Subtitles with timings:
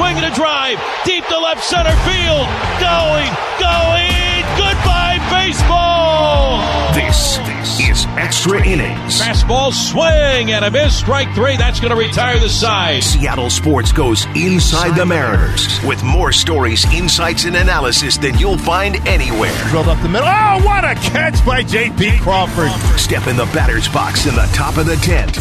[0.00, 0.78] swing and a drive.
[1.04, 2.46] Deep to left center field.
[2.80, 3.28] Going,
[3.60, 4.40] going.
[4.56, 6.64] Goodbye, baseball.
[6.94, 9.20] This, this is Extra Innings.
[9.20, 10.96] Fastball swing and a miss.
[10.96, 11.58] Strike three.
[11.58, 13.02] That's going to retire the side.
[13.02, 18.96] Seattle Sports goes inside the Mariners with more stories, insights, and analysis than you'll find
[19.06, 19.54] anywhere.
[19.68, 20.28] Drilled up the middle.
[20.28, 22.20] Oh, what a catch by J.P.
[22.20, 22.70] Crawford.
[22.98, 25.36] Step in the batter's box in the top of the tent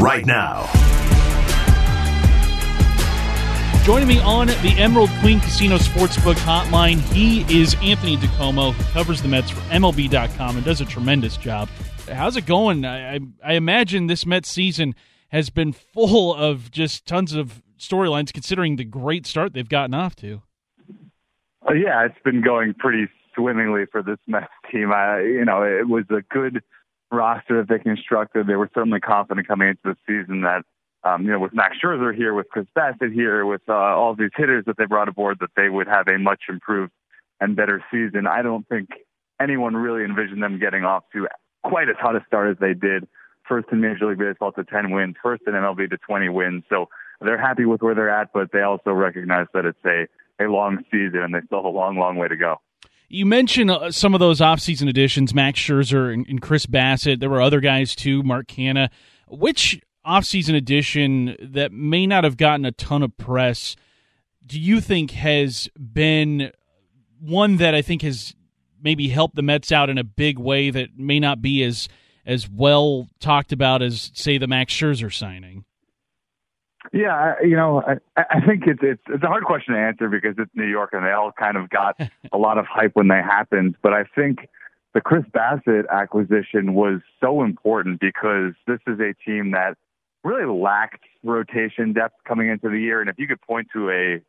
[0.00, 0.70] right now.
[3.84, 9.20] Joining me on the Emerald Queen Casino Sportsbook hotline, he is Anthony DiComo, who covers
[9.20, 11.68] the Mets for MLB.com and does a tremendous job.
[12.10, 12.86] How's it going?
[12.86, 14.94] I, I imagine this Mets season
[15.28, 20.16] has been full of just tons of storylines, considering the great start they've gotten off
[20.16, 20.40] to.
[21.68, 24.92] Uh, yeah, it's been going pretty swimmingly for this Mets team.
[24.94, 26.62] I, you know, it was a good
[27.12, 28.46] roster that they constructed.
[28.46, 30.64] They were certainly confident coming into the season that
[31.04, 34.30] um, you know, with Max Scherzer here, with Chris Bassitt here, with uh, all these
[34.36, 36.92] hitters that they brought aboard, that they would have a much improved
[37.40, 38.26] and better season.
[38.26, 38.88] I don't think
[39.40, 41.26] anyone really envisioned them getting off to
[41.62, 43.06] quite as hot a start as they did.
[43.46, 46.64] First in Major League Baseball to 10 wins, first in MLB to 20 wins.
[46.70, 46.86] So
[47.20, 50.06] they're happy with where they're at, but they also recognize that it's a,
[50.42, 52.56] a long season and they still have a long, long way to go.
[53.08, 57.20] You mentioned uh, some of those offseason additions, Max Scherzer and, and Chris Bassitt.
[57.20, 58.88] There were other guys too, Mark Canha.
[59.28, 63.76] Which offseason edition that may not have gotten a ton of press
[64.46, 66.52] do you think has been
[67.20, 68.34] one that I think has
[68.82, 71.88] maybe helped the Mets out in a big way that may not be as
[72.26, 75.64] as well talked about as say the Max Scherzer signing?
[76.92, 77.82] Yeah, you know,
[78.16, 80.90] I, I think it's, it's it's a hard question to answer because it's New York
[80.92, 81.98] and they all kind of got
[82.32, 83.76] a lot of hype when they happened.
[83.82, 84.48] But I think
[84.92, 89.76] the Chris Bassitt acquisition was so important because this is a team that
[90.24, 93.00] really lacked rotation depth coming into the year.
[93.00, 94.22] And if you could point to a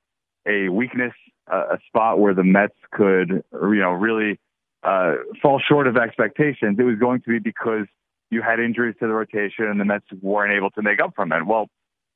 [0.48, 1.14] a weakness,
[1.52, 4.40] uh, a spot where the Mets could, you know, really
[4.84, 7.88] uh, fall short of expectations, it was going to be because
[8.30, 11.32] you had injuries to the rotation and the Mets weren't able to make up from
[11.32, 11.48] it.
[11.48, 11.68] Well,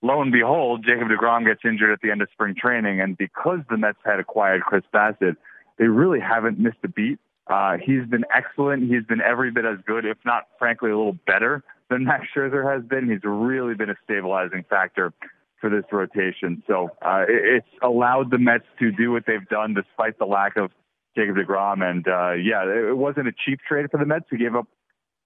[0.03, 3.59] lo and behold, Jacob DeGrom gets injured at the end of spring training, and because
[3.69, 5.35] the Mets had acquired Chris Bassitt,
[5.79, 7.17] they really haven't missed a beat.
[7.47, 8.83] Uh, he's been excellent.
[8.83, 12.71] He's been every bit as good, if not, frankly, a little better than Max Scherzer
[12.71, 13.09] has been.
[13.09, 15.13] He's really been a stabilizing factor
[15.59, 16.63] for this rotation.
[16.67, 20.71] So uh, it's allowed the Mets to do what they've done despite the lack of
[21.15, 21.83] Jacob DeGrom.
[21.83, 24.25] And uh, yeah, it wasn't a cheap trade for the Mets.
[24.29, 24.67] who gave up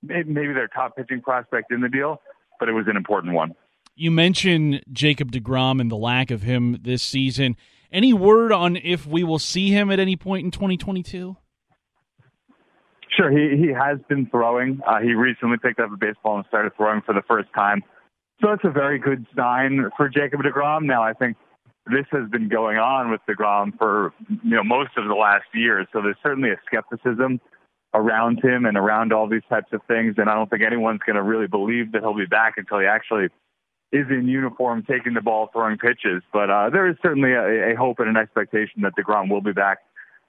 [0.02, 2.22] maybe their top pitching prospect in the deal,
[2.60, 3.54] but it was an important one.
[3.96, 7.56] You mentioned Jacob DeGrom and the lack of him this season.
[7.92, 11.38] Any word on if we will see him at any point in 2022?
[13.16, 14.82] Sure, he he has been throwing.
[14.88, 17.84] Uh, he recently picked up a baseball and started throwing for the first time,
[18.42, 20.84] so it's a very good sign for Jacob Degrom.
[20.84, 21.38] Now, I think
[21.86, 25.86] this has been going on with Degrom for you know most of the last year,
[25.94, 27.40] so there's certainly a skepticism
[27.94, 31.16] around him and around all these types of things, and I don't think anyone's going
[31.16, 33.28] to really believe that he'll be back until he actually
[33.92, 36.24] is in uniform, taking the ball, throwing pitches.
[36.34, 39.54] But uh, there is certainly a, a hope and an expectation that Degrom will be
[39.54, 39.80] back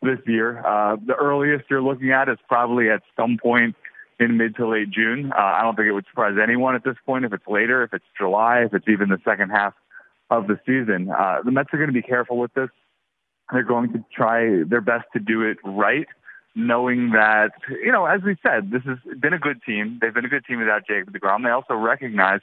[0.04, 0.64] this year.
[0.64, 3.74] Uh, the earliest you're looking at is probably at some point
[4.20, 5.32] in mid to late June.
[5.32, 7.92] Uh, I don't think it would surprise anyone at this point if it's later, if
[7.92, 9.74] it's July, if it's even the second half
[10.30, 11.10] of the season.
[11.10, 12.70] Uh, the Mets are going to be careful with this.
[13.52, 16.06] They're going to try their best to do it right,
[16.54, 19.98] knowing that, you know, as we said, this has been a good team.
[20.00, 21.42] They've been a good team without Jacob DeGrom.
[21.44, 22.40] They also recognize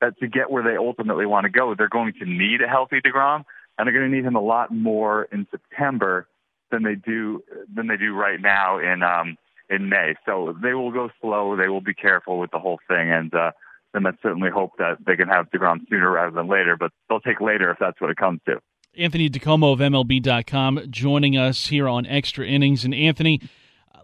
[0.00, 3.00] that to get where they ultimately want to go, they're going to need a healthy
[3.00, 3.44] DeGrom,
[3.78, 6.26] and they're going to need him a lot more in September
[6.72, 9.36] than they do than they do right now in um,
[9.70, 10.14] in May.
[10.26, 11.56] So they will go slow.
[11.56, 13.52] They will be careful with the whole thing, and uh,
[13.94, 16.76] then certainly hope that they can have Degrom sooner rather than later.
[16.76, 18.60] But they'll take later if that's what it comes to.
[18.98, 23.40] Anthony DiComo of MLB.com joining us here on Extra Innings, and Anthony,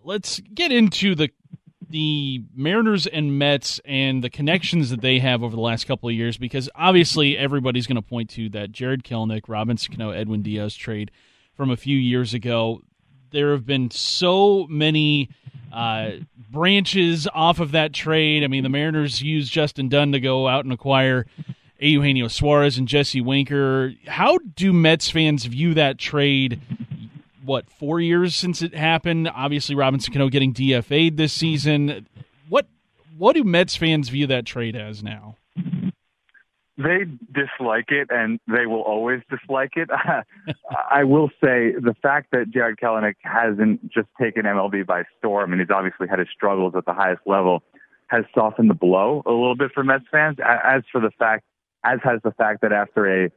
[0.05, 1.31] let's get into the
[1.91, 6.15] the Mariners and Mets and the connections that they have over the last couple of
[6.15, 10.75] years, because obviously everybody's going to point to that Jarred Kelenic, Robinson Cano, Edwin Diaz
[10.75, 11.11] trade
[11.59, 12.81] from a few years ago.
[13.33, 15.29] There have been so many
[15.73, 16.13] uh,
[16.49, 18.45] branches off of that trade.
[18.45, 21.27] I mean, the Mariners used Justin Dunn to go out and acquire
[21.81, 23.93] Eugenio Suarez and Jesse Winker.
[24.07, 26.61] How do Mets fans view that trade?
[27.45, 29.29] What four years since it happened?
[29.29, 32.07] Obviously, Robinson Cano getting DFA'd this season.
[32.49, 32.69] What
[33.17, 35.37] what do Mets fans view that trade as now?
[36.79, 39.91] They dislike it and they will always dislike it.
[40.91, 45.61] I will say the fact that Jarred Kelenic hasn't just taken MLB by storm and
[45.61, 47.63] he's obviously had his struggles at the highest level
[48.09, 50.39] has softened the blow a little bit for Mets fans.
[50.43, 51.45] As for the fact,
[51.85, 53.31] as has the fact that after a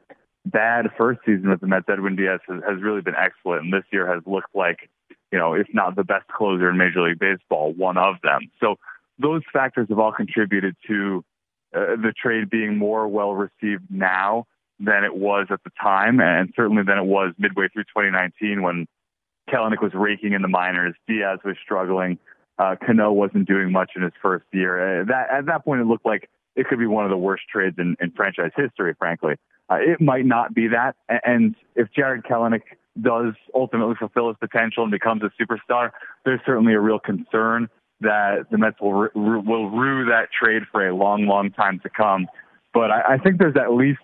[0.46, 3.84] bad first season with the Mets, Edwin Diaz has, has really been excellent, and this
[3.92, 4.90] year has looked like,
[5.30, 8.50] you know, if not the best closer in Major League Baseball, one of them.
[8.60, 8.76] So
[9.18, 11.24] those factors have all contributed to
[11.74, 14.46] uh, the trade being more well received now
[14.78, 18.86] than it was at the time, and certainly than it was midway through 2019 when
[19.48, 22.18] Kelenic was raking in the minors, Diaz was struggling,
[22.58, 25.02] uh, Cano wasn't doing much in his first year.
[25.02, 27.44] Uh, that at that point, it looked like it could be one of the worst
[27.50, 29.34] trades in, in franchise history, frankly.
[29.70, 30.96] Uh, it might not be that.
[31.24, 32.62] And if Jarred Kelenic
[33.00, 35.90] does ultimately fulfill his potential and becomes a superstar,
[36.24, 37.68] there's certainly a real concern
[38.02, 42.26] that the Mets will will rue that trade for a long, long time to come.
[42.74, 44.00] But I, I think there's at least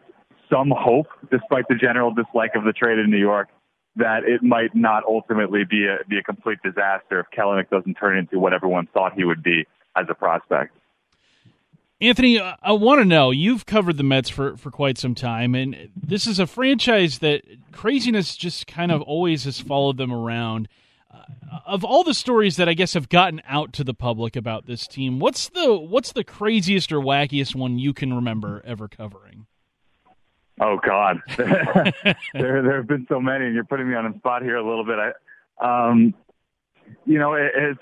[0.50, 3.48] some hope, despite the general dislike of the trade in New York,
[3.96, 8.16] that it might not ultimately be a be a complete disaster if Kelenic doesn't turn
[8.16, 9.66] into what everyone thought he would be
[9.96, 10.74] as a prospect.
[12.00, 15.90] Anthony, I want to know you've covered the Mets for, for quite some time, and
[15.96, 17.42] this is a franchise that
[17.72, 20.68] craziness just kind of always has followed them around.
[21.12, 24.66] Uh, of all the stories that I guess have gotten out to the public about
[24.66, 29.46] this team, what's the what's the craziest or wackiest one you can remember ever covering?
[30.60, 31.94] Oh God, there
[32.34, 34.84] there have been so many, and you're putting me on the spot here a little
[34.84, 34.98] bit.
[34.98, 36.14] I, um,
[37.06, 37.80] you know, it, it's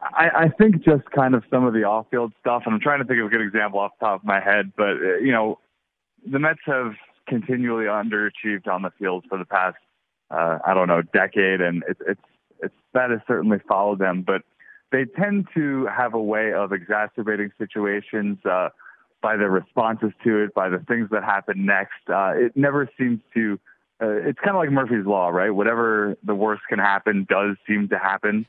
[0.00, 3.04] I, I think just kind of some of the off-field stuff, and I'm trying to
[3.04, 5.58] think of a good example off the top of my head, but uh, you know,
[6.30, 6.92] the Mets have
[7.26, 9.76] continually underachieved on the field for the past,
[10.30, 12.20] uh, I don't know, decade, and it's it's
[12.60, 14.42] it's that has certainly followed them, but
[14.90, 18.70] they tend to have a way of exacerbating situations uh,
[19.20, 22.08] by their responses to it, by the things that happen next.
[22.08, 23.58] Uh, it never seems to.
[24.00, 25.50] Uh, it's kind of like Murphy's law, right?
[25.50, 28.46] Whatever the worst can happen does seem to happen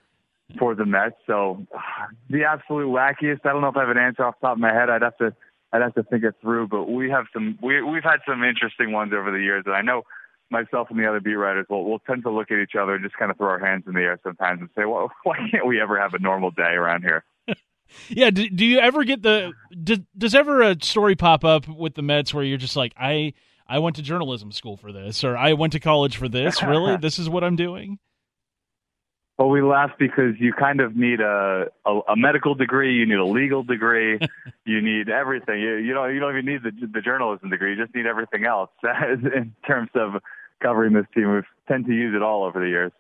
[0.58, 1.16] for the Mets.
[1.28, 1.66] So
[2.30, 3.46] the absolute wackiest.
[3.46, 4.90] I don't know if I have an answer off the top of my head.
[4.90, 5.34] I'd have to
[5.72, 6.68] I'd have to think it through.
[6.68, 9.82] But we have some we we've had some interesting ones over the years, and I
[9.82, 10.04] know
[10.52, 13.04] myself and the other beat writers will will tend to look at each other and
[13.04, 15.66] just kind of throw our hands in the air sometimes and say, well, why can't
[15.66, 17.24] we ever have a normal day around here?
[18.10, 18.30] yeah.
[18.30, 19.54] Do, do you ever get the
[19.84, 23.34] do, does ever a story pop up with the Mets where you're just like I.
[23.72, 26.64] I went to journalism school for this, or I went to college for this.
[26.64, 28.00] Really, this is what I'm doing.
[29.40, 33.20] Well, we laugh because you kind of need a, a, a medical degree, you need
[33.20, 34.20] a legal degree,
[34.66, 35.62] you need everything.
[35.62, 37.74] You, you don't you don't even need the the journalism degree.
[37.74, 40.22] You just need everything else in terms of
[40.62, 41.34] covering this team.
[41.34, 42.92] We've tend to use it all over the years.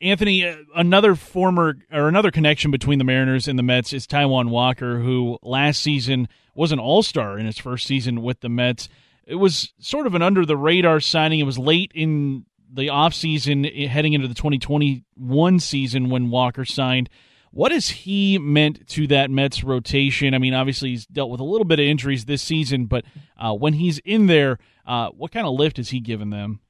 [0.00, 4.50] Anthony, uh, another former or another connection between the Mariners and the Mets is Taijuan
[4.50, 8.88] Walker, who last season was an All Star in his first season with the Mets.
[9.26, 11.40] It was sort of an under the radar signing.
[11.40, 17.08] It was late in the offseason eh, heading into the 2021 season when Walker signed.
[17.50, 20.34] What has he meant to that Mets rotation?
[20.34, 23.04] I mean, obviously he's dealt with a little bit of injuries this season, but
[23.38, 26.60] uh, when he's in there, uh, what kind of lift has he given them?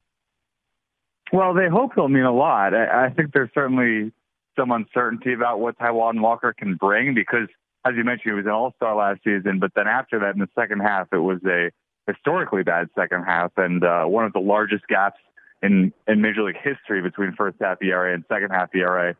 [1.34, 2.74] Well, they hope he'll mean a lot.
[2.74, 4.12] I, I think there's certainly
[4.56, 7.48] some uncertainty about what Taijuan Walker can bring because,
[7.84, 10.38] as you mentioned, he was an All Star last season, but then after that, in
[10.38, 11.72] the second half, it was a
[12.06, 15.18] historically bad second half and uh, one of the largest gaps
[15.60, 19.16] in in Major League history between first half ERA and second half ERA.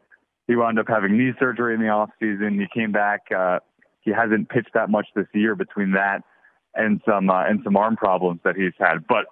[0.46, 2.60] He wound up having knee surgery in the off season.
[2.60, 3.22] He came back.
[3.36, 3.58] Uh,
[4.02, 6.22] he hasn't pitched that much this year between that
[6.76, 9.04] and some uh, and some arm problems that he's had.
[9.08, 9.26] But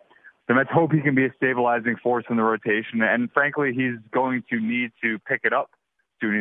[0.48, 3.02] the Mets hope he can be a stabilizing force in the rotation.
[3.02, 5.70] And frankly, he's going to need to pick it up.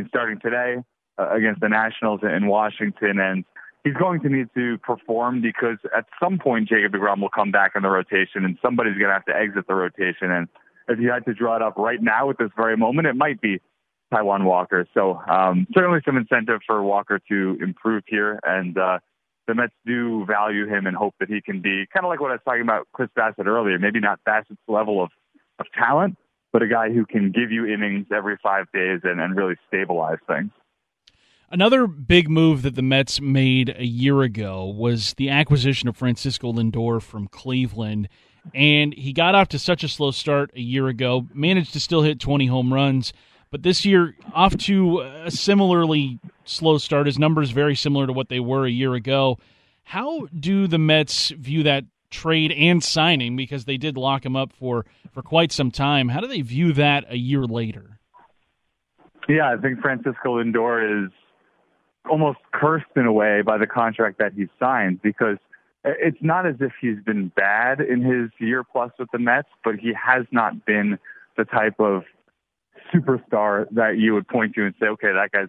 [0.10, 0.76] Starting today
[1.18, 3.44] uh, against the Nationals in Washington, and
[3.84, 7.72] he's going to need to perform because at some point Jacob DeGrom will come back
[7.76, 10.30] in the rotation, and somebody's going to have to exit the rotation.
[10.30, 10.48] And
[10.88, 13.42] if you had to draw it up right now at this very moment, it might
[13.42, 13.60] be
[14.14, 14.88] Taijuan Walker.
[14.94, 19.00] So um, certainly some incentive for Walker to improve here, and uh,
[19.52, 22.32] the Mets do value him and hope that he can be kind of like what
[22.32, 23.78] I was talking about Chris Bassitt earlier.
[23.78, 25.10] Maybe not Bassitt's level of
[25.60, 26.18] of talent,
[26.54, 30.20] but a guy who can give you innings every five days and, and really stabilize
[30.26, 30.52] things.
[31.50, 36.54] Another big move that the Mets made a year ago was the acquisition of Francisco
[36.54, 38.08] Lindor from Cleveland.
[38.56, 42.04] And he got off to such a slow start a year ago, managed to still
[42.04, 43.12] hit 20 home runs,
[43.52, 47.06] but this year off to a similarly slow start.
[47.06, 49.38] His numbers very similar to what they were a year ago.
[49.84, 54.54] How do the Mets view that trade and signing because they did lock him up
[54.54, 56.10] for for quite some time?
[56.10, 58.00] How do they view that a year later?
[59.28, 61.12] Yeah, I think Francisco Lindor is
[62.10, 65.38] almost cursed in a way by the contract that he signed because
[65.84, 69.76] it's not as if he's been bad in his year plus with the Mets, but
[69.76, 70.98] he has not been
[71.38, 72.04] the type of
[72.94, 75.48] superstar that you would point to and say, okay, that guy's,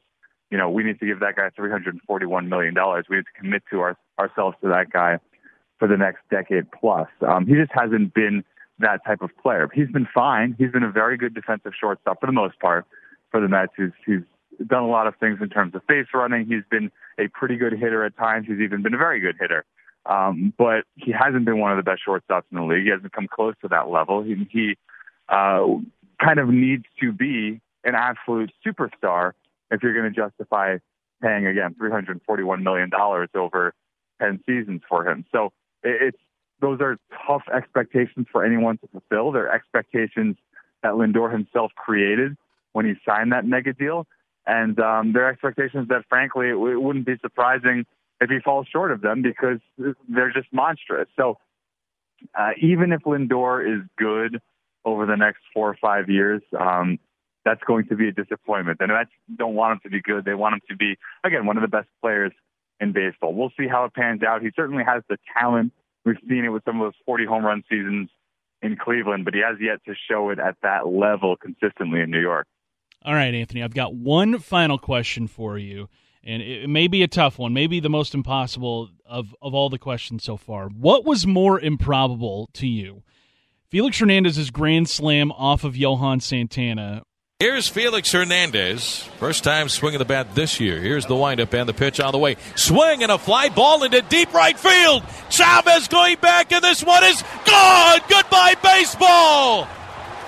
[0.51, 2.75] you know, we need to give that guy $341 million.
[3.09, 5.19] We need to commit to our, ourselves to that guy.
[5.79, 7.09] for the next decade plus.
[7.27, 8.45] Um, he just hasn't been
[8.79, 9.69] that type of player.
[9.75, 10.55] He's been fine.
[10.57, 12.87] He's been a very good defensive shortstop for the most part
[13.33, 13.73] for the Mets.
[13.77, 14.23] He's, he's
[14.69, 16.47] done a lot of things in terms of base running.
[16.47, 18.47] He's been a pretty good hitter at times.
[18.47, 19.65] He's even been a very good hitter.
[20.07, 22.85] Um, but he hasn't been one of the best shortstops in the league.
[22.85, 24.23] He hasn't come close to that level.
[24.23, 24.77] He, he
[25.29, 25.67] uh,
[26.23, 29.33] kind of needs to be an absolute superstar
[29.71, 30.77] if you're going to justify
[31.21, 33.73] paying again 341 million dollars over
[34.21, 35.25] 10 seasons for him.
[35.33, 35.53] So
[35.83, 36.19] it's
[36.61, 39.33] those are tough expectations for anyone to fulfill.
[39.33, 40.37] They're expectations
[40.83, 42.37] that Lindor himself created
[42.73, 44.07] when he signed that mega deal,
[44.47, 47.85] and um, they're expectations that, frankly, it, wouldn't be surprising
[48.21, 49.59] if he falls short of them because
[50.09, 51.09] they're just monstrous.
[51.17, 51.39] So
[52.39, 54.41] uh, even if Lindor is good
[54.85, 56.99] over the next four or five years, um,
[57.45, 58.79] that's going to be a disappointment.
[58.81, 60.25] And Mets don't want him to be good.
[60.25, 62.33] They want him to be, again, one of the best players
[62.81, 63.35] in baseball.
[63.35, 64.43] We'll see how it pans out.
[64.43, 65.73] He certainly has the talent.
[66.05, 68.11] We've seen it with some of those 40 home run seasons
[68.61, 72.21] in Cleveland, but he has yet to show it at that level consistently in New
[72.21, 72.47] York.
[73.05, 75.89] All right, Anthony, I've got one final question for you,
[76.23, 79.79] and it may be a tough one, maybe the most impossible of, of all the
[79.79, 80.69] questions so far.
[80.69, 83.03] What was more improbable to you?
[83.73, 87.05] Felix Hernandez's grand slam off of Johan Santana
[87.39, 88.99] Here's Felix Hernandez.
[89.19, 90.79] First time swinging the bat this year.
[90.79, 92.37] Here's the windup and the pitch on the way.
[92.55, 95.03] Swing and a fly ball into deep right field.
[95.31, 98.01] Chavez going back, and this one is gone.
[98.11, 99.65] Goodbye, baseball.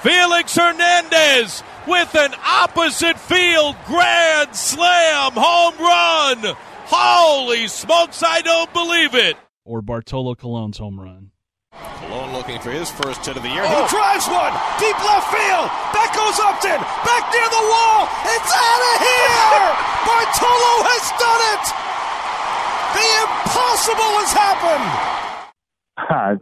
[0.01, 6.57] Felix Hernandez with an opposite field grand slam home run.
[6.87, 9.37] Holy smokes, I don't believe it.
[9.67, 11.24] Or Bartolo Colon's home run.
[11.75, 13.65] Colon looking for his first hit of the year.
[13.67, 13.71] Oh.
[13.71, 15.69] He drives one deep left field.
[15.95, 16.79] That goes Upton.
[17.03, 18.07] Back near the wall.
[18.31, 19.67] It's out of here.
[20.09, 21.65] Bartolo has done it.
[22.95, 24.89] The impossible has happened.
[25.97, 26.35] Uh,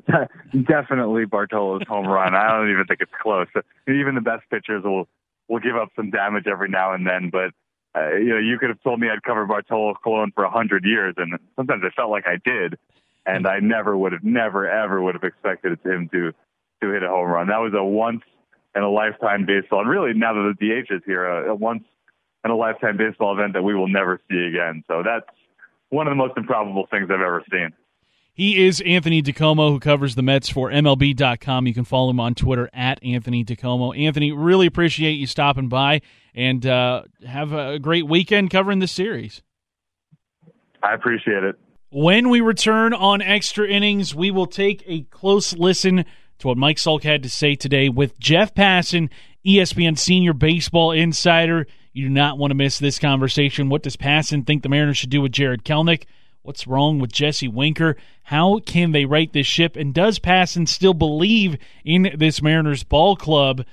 [0.65, 2.35] definitely Bartolo's home run.
[2.35, 3.49] I don't even think it's close.
[3.89, 5.09] Even the best pitchers will
[5.49, 7.53] will give up some damage every now and then, but
[7.95, 10.85] uh, you know, you could have told me I'd cover Bartolo Colon for a hundred
[10.85, 12.79] years, and sometimes I felt like I did
[13.27, 16.33] and I never would have, never ever would have expected him to
[16.83, 17.47] to hit a home run.
[17.49, 18.23] That was a once
[18.75, 21.85] in a lifetime baseball, and really now that the DH is here, a, a once
[22.45, 24.83] in a lifetime baseball event that we will never see again.
[24.89, 25.27] So that's
[25.91, 27.71] one of the most improbable things I've ever seen.
[28.35, 31.67] He is Anthony DiComo, who covers the Mets for MLB.com.
[31.67, 33.97] You can follow him on Twitter at Anthony DiComo.
[33.97, 36.01] Anthony, really appreciate you stopping by
[36.35, 39.43] and uh, have a great weekend covering this series.
[40.83, 41.57] I appreciate it.
[41.95, 46.07] When we return on extra innings, we will take a close listen
[46.39, 49.11] to what Mike Salk had to say today with Jeff Passan,
[49.45, 51.67] ESPN senior baseball insider.
[51.93, 53.69] You do not want to miss this conversation.
[53.69, 56.05] What does Passan think the Mariners should do with Jarred Kelenic?
[56.41, 57.99] What's wrong with Jesse Winker?
[58.23, 59.77] How can they right this ship?
[59.77, 63.67] And does Passan still believe in this Mariners ball club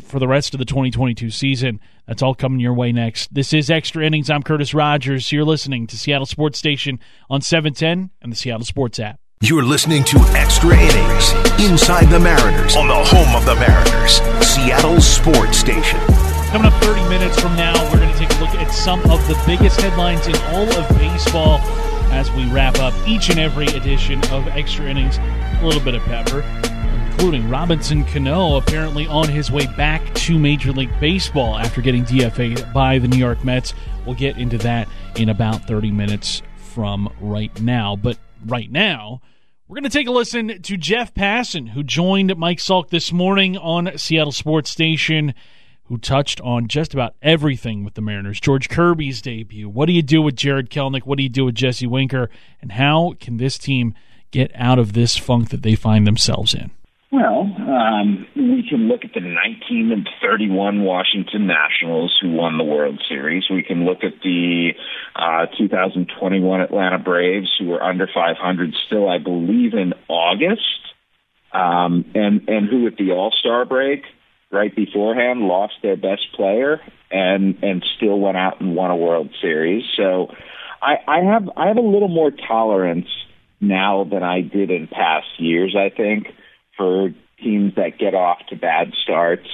[0.00, 1.80] for the rest of the 2022 season?
[2.06, 3.32] That's all coming your way next.
[3.34, 4.30] This is Extra Innings.
[4.30, 5.32] I'm Curtis Rogers.
[5.32, 9.18] You're listening to Seattle Sports Station on 710 and the Seattle Sports app.
[9.40, 15.00] You're listening to Extra Innings Inside the Mariners on the home of the Mariners, Seattle
[15.00, 16.00] Sports Station.
[16.48, 19.26] Coming up 30 minutes from now, we're going to take a look at some of
[19.26, 21.58] the biggest headlines in all of baseball
[22.12, 25.18] as we wrap up each and every edition of Extra Innings.
[25.18, 26.42] A little bit of pepper
[27.24, 32.70] including Robinson Cano apparently on his way back to Major League Baseball after getting DFA
[32.74, 33.72] by the New York Mets.
[34.04, 37.96] We'll get into that in about 30 minutes from right now.
[37.96, 39.22] But right now,
[39.66, 43.56] we're going to take a listen to Jeff Passan, who joined Mike Salk this morning
[43.56, 45.32] on Seattle Sports Station,
[45.84, 48.38] who touched on just about everything with the Mariners.
[48.38, 49.66] George Kirby's debut.
[49.66, 51.06] What do you do with Jarred Kelenic?
[51.06, 52.28] What do you do with Jesse Winker?
[52.60, 53.94] And how can this team
[54.30, 56.70] get out of this funk that they find themselves in?
[57.14, 62.64] Well, um, we can look at the 19 and 31 Washington Nationals who won the
[62.64, 63.44] World Series.
[63.48, 64.70] We can look at the
[65.14, 70.62] uh, 2021 Atlanta Braves who were under 500 still, I believe, in August,
[71.52, 74.02] um, and and who at the All Star break
[74.50, 76.80] right beforehand lost their best player
[77.12, 79.84] and and still went out and won a World Series.
[79.96, 80.34] So
[80.82, 83.06] I, I have I have a little more tolerance
[83.60, 85.76] now than I did in past years.
[85.78, 86.26] I think
[86.76, 87.10] for
[87.42, 89.48] teams that get off to bad starts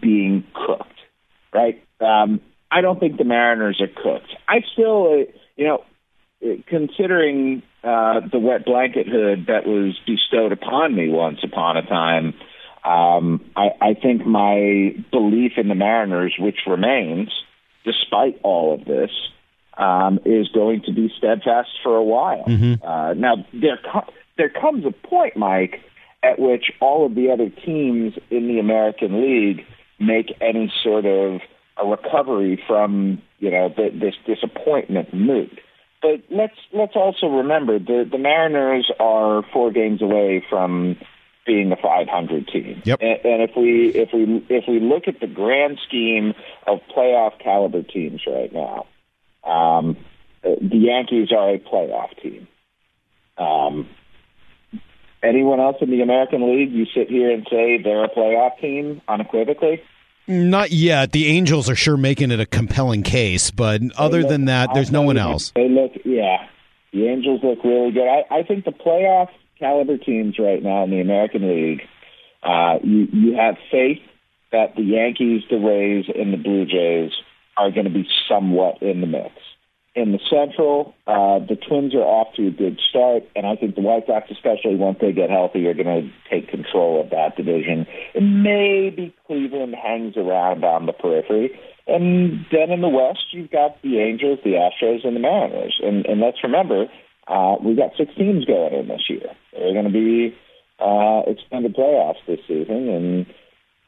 [0.00, 0.98] being cooked,
[1.52, 1.82] right?
[2.00, 4.32] Um, I don't think the Mariners are cooked.
[4.48, 5.84] I still, uh, you know,
[6.66, 12.34] considering uh, the wet blanket hood that was bestowed upon me once upon a time,
[12.84, 17.30] um, I, I think my belief in the Mariners, which remains
[17.84, 19.10] despite all of this,
[19.76, 22.44] um, is going to be steadfast for a while.
[22.46, 22.84] Mm-hmm.
[22.86, 23.80] Uh, now, they're
[24.36, 25.80] there comes a point, Mike,
[26.22, 29.64] at which all of the other teams in the American League
[29.98, 31.40] make any sort of
[31.76, 35.60] a recovery from you know the, this disappointment mood.
[36.02, 40.96] But let's let's also remember the the Mariners are four games away from
[41.46, 42.82] being a 500 team.
[42.84, 42.98] Yep.
[43.00, 46.34] And, and if we if we if we look at the grand scheme
[46.66, 48.86] of playoff caliber teams right now,
[49.44, 49.96] um,
[50.42, 52.46] the Yankees are a playoff team.
[53.36, 53.88] Um,
[55.22, 59.02] anyone else in the American League, you sit here and say they're a playoff team
[59.08, 59.82] unequivocally.
[60.26, 61.12] Not yet.
[61.12, 64.92] The Angels are sure making it a compelling case, but other look- than that, there's
[64.92, 65.52] no one else.
[65.54, 66.46] They look, yeah.
[66.92, 68.06] The Angels look really good.
[68.06, 71.82] I, I think the playoff caliber teams right now in the American League,
[72.42, 74.00] uh, you you have faith
[74.50, 77.12] that the Yankees, the Rays, and the Blue Jays
[77.56, 79.32] are going to be somewhat in the mix.
[79.96, 83.74] In the Central, uh, the Twins are off to a good start, and I think
[83.74, 87.36] the White Sox, especially once they get healthy, are going to take control of that
[87.36, 87.88] division.
[88.14, 91.58] And maybe Cleveland hangs around on the periphery.
[91.88, 95.80] And then in the West, you've got the Angels, the Astros, and the Mariners.
[95.82, 96.86] And, and let's remember,
[97.26, 99.26] uh, we've got six teams going in this year.
[99.52, 100.36] They're going to be
[100.78, 103.26] uh, extended playoffs this season, and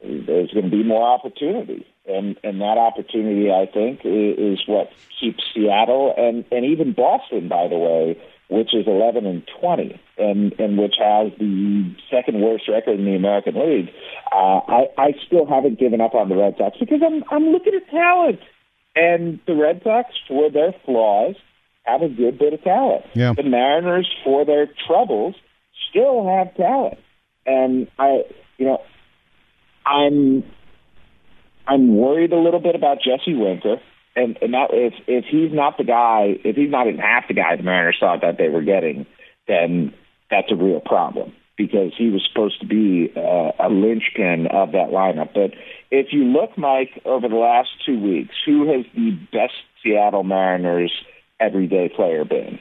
[0.03, 1.87] there's going to be more opportunity.
[2.07, 4.91] And, and that opportunity, I think, is, is what
[5.21, 10.53] keeps Seattle and, and even Boston, by the way, which is 11 and 20, and,
[10.59, 13.91] and which has the second worst record in the American League.
[14.33, 17.75] Uh, I, I still haven't given up on the Red Sox because I'm, I'm looking
[17.75, 18.41] at talent.
[18.95, 21.37] And the Red Sox, for their flaws,
[21.85, 23.05] have a good bit of talent.
[23.15, 23.33] Yeah.
[23.33, 25.35] The Mariners, for their troubles,
[25.89, 26.99] still have talent.
[27.47, 28.25] And I,
[28.59, 28.83] you know,
[29.87, 30.45] I'm
[31.67, 33.77] I'm worried a little bit about Jesse Winker,
[34.17, 37.35] and and that if if he's not the guy, if he's not even half the
[37.35, 39.07] guy the Mariners thought that they were getting,
[39.49, 39.95] then
[40.31, 44.89] that's a real problem because he was supposed to be uh, a linchpin of that
[44.89, 45.35] lineup.
[45.35, 45.53] But
[45.91, 50.93] if you look, Mike, over the last two weeks, who has the best Seattle Mariners
[51.39, 52.59] everyday player been?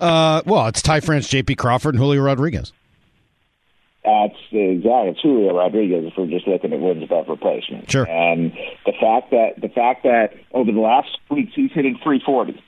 [0.00, 1.56] Uh, well, it's Ty France, J.P.
[1.56, 2.72] Crawford, and Julio Rodriguez.
[4.04, 7.90] That's exactly it's Julio Rodriguez if we're just looking at wins above replacement.
[7.90, 8.08] Sure.
[8.08, 8.52] And
[8.86, 12.62] the fact that the fact that over the last weeks he's hitting 340,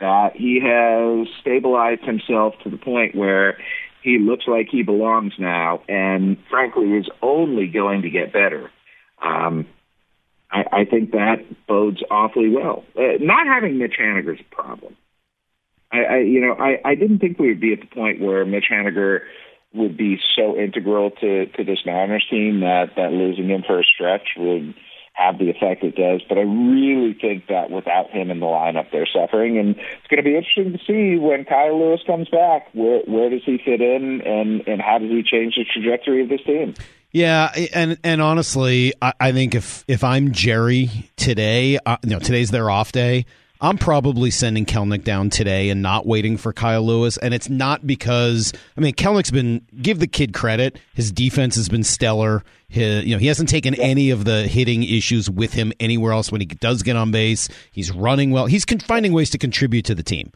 [0.00, 3.58] uh, he has stabilized himself to the point where
[4.02, 8.70] he looks like he belongs now, and frankly is only going to get better.
[9.22, 9.66] Um,
[10.50, 12.84] I, I think that bodes awfully well.
[12.96, 14.96] Uh, not having Mitch Haniger is a problem.
[15.92, 18.44] I, I you know I, I didn't think we would be at the point where
[18.44, 19.20] Mitch Haniger
[19.76, 23.84] would be so integral to, to this Mariners team that, that losing him for a
[23.84, 24.74] stretch would
[25.12, 26.22] have the effect it does.
[26.28, 29.58] But I really think that without him in the lineup, they're suffering.
[29.58, 33.30] And it's going to be interesting to see when Kyle Lewis comes back, where, where
[33.30, 36.74] does he fit in and, and how does he change the trajectory of this team?
[37.12, 42.18] Yeah, and and honestly, I, I think if if I'm Jerry today, uh, you know,
[42.18, 43.24] today's their off day.
[43.60, 47.16] I'm probably sending Kelenic down today and not waiting for Kyle Lewis.
[47.16, 50.78] And it's not because I mean Kelenic's been give the kid credit.
[50.94, 52.44] His defense has been stellar.
[52.68, 56.30] His, you know he hasn't taken any of the hitting issues with him anywhere else.
[56.30, 58.46] When he does get on base, he's running well.
[58.46, 60.32] He's con- finding ways to contribute to the team.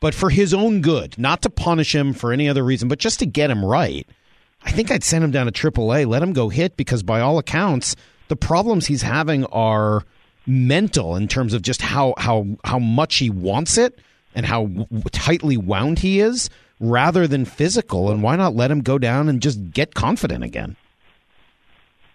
[0.00, 3.18] But for his own good, not to punish him for any other reason, but just
[3.20, 4.06] to get him right,
[4.62, 6.06] I think I'd send him down to AAA.
[6.06, 7.96] Let him go hit because by all accounts,
[8.28, 10.04] the problems he's having are
[10.46, 13.98] mental in terms of just how how how much he wants it
[14.34, 14.68] and how
[15.12, 19.40] tightly wound he is rather than physical and why not let him go down and
[19.40, 20.76] just get confident again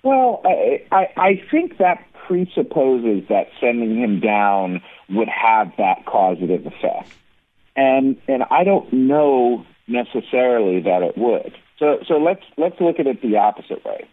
[0.04, 6.66] Well, I, I, I think that presupposes that sending him down would have that causative
[6.66, 7.12] effect,
[7.76, 11.54] and and I don't know necessarily that it would.
[11.78, 14.08] So so let's let's look at it the opposite way.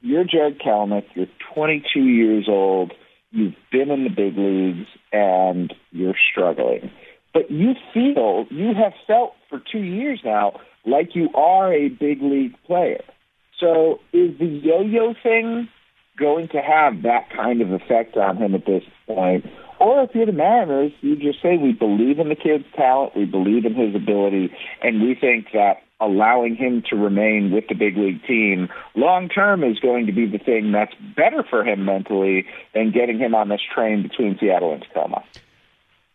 [0.00, 1.04] You're Jarred Kelenic.
[1.14, 2.92] You're 22 years old.
[3.32, 6.90] You've been in the big leagues and you're struggling,
[7.32, 12.22] but you feel you have felt for two years now like you are a big
[12.22, 13.02] league player.
[13.58, 15.68] So is the yo-yo thing
[16.18, 19.46] going to have that kind of effect on him at this point?
[19.82, 23.24] Or if you're the Mariners, you just say we believe in the kid's talent, we
[23.24, 27.96] believe in his ability, and we think that allowing him to remain with the big
[27.96, 32.46] league team long term is going to be the thing that's better for him mentally
[32.74, 35.24] than getting him on this train between Seattle and Tacoma.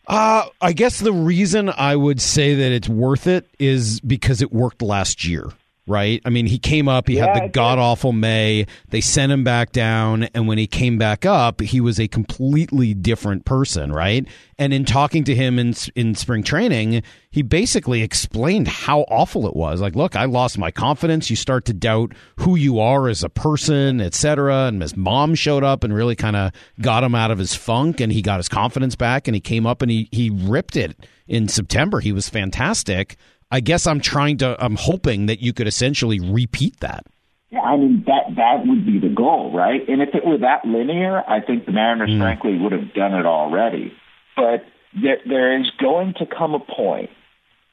[0.08, 4.53] uh, I guess the reason I would say that it's worth it is because it
[4.53, 5.51] worked last year.
[5.88, 6.21] Right?
[6.26, 8.67] I mean, he came up, he Yeah, had the god awful May.
[8.89, 12.93] They sent him back down, and when he came back up, he was a completely
[12.93, 14.28] different person, right?
[14.60, 19.56] And in talking to him in in spring training, he basically explained how awful it
[19.56, 19.80] was.
[19.80, 21.30] Like, look, I lost my confidence.
[21.30, 24.67] You start to doubt who you are as a person, etc.
[24.67, 28.00] And his mom showed up and really kind of got him out of his funk,
[28.02, 30.97] and he got his confidence back, and he came up and he he ripped it
[31.28, 32.00] in September.
[32.00, 33.15] He was fantastic.
[33.51, 34.57] I guess I'm trying to.
[34.63, 37.05] I'm hoping that you could essentially repeat that.
[37.49, 39.88] Yeah, I mean that that would be the goal, right?
[39.88, 42.19] And if it were that linear, I think the Mariners, mm.
[42.19, 43.93] frankly, would have done it already.
[44.36, 44.65] But
[45.01, 47.10] there, there is going to come a point,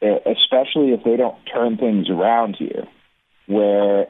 [0.01, 2.85] especially if they don't turn things around here,
[3.47, 4.07] where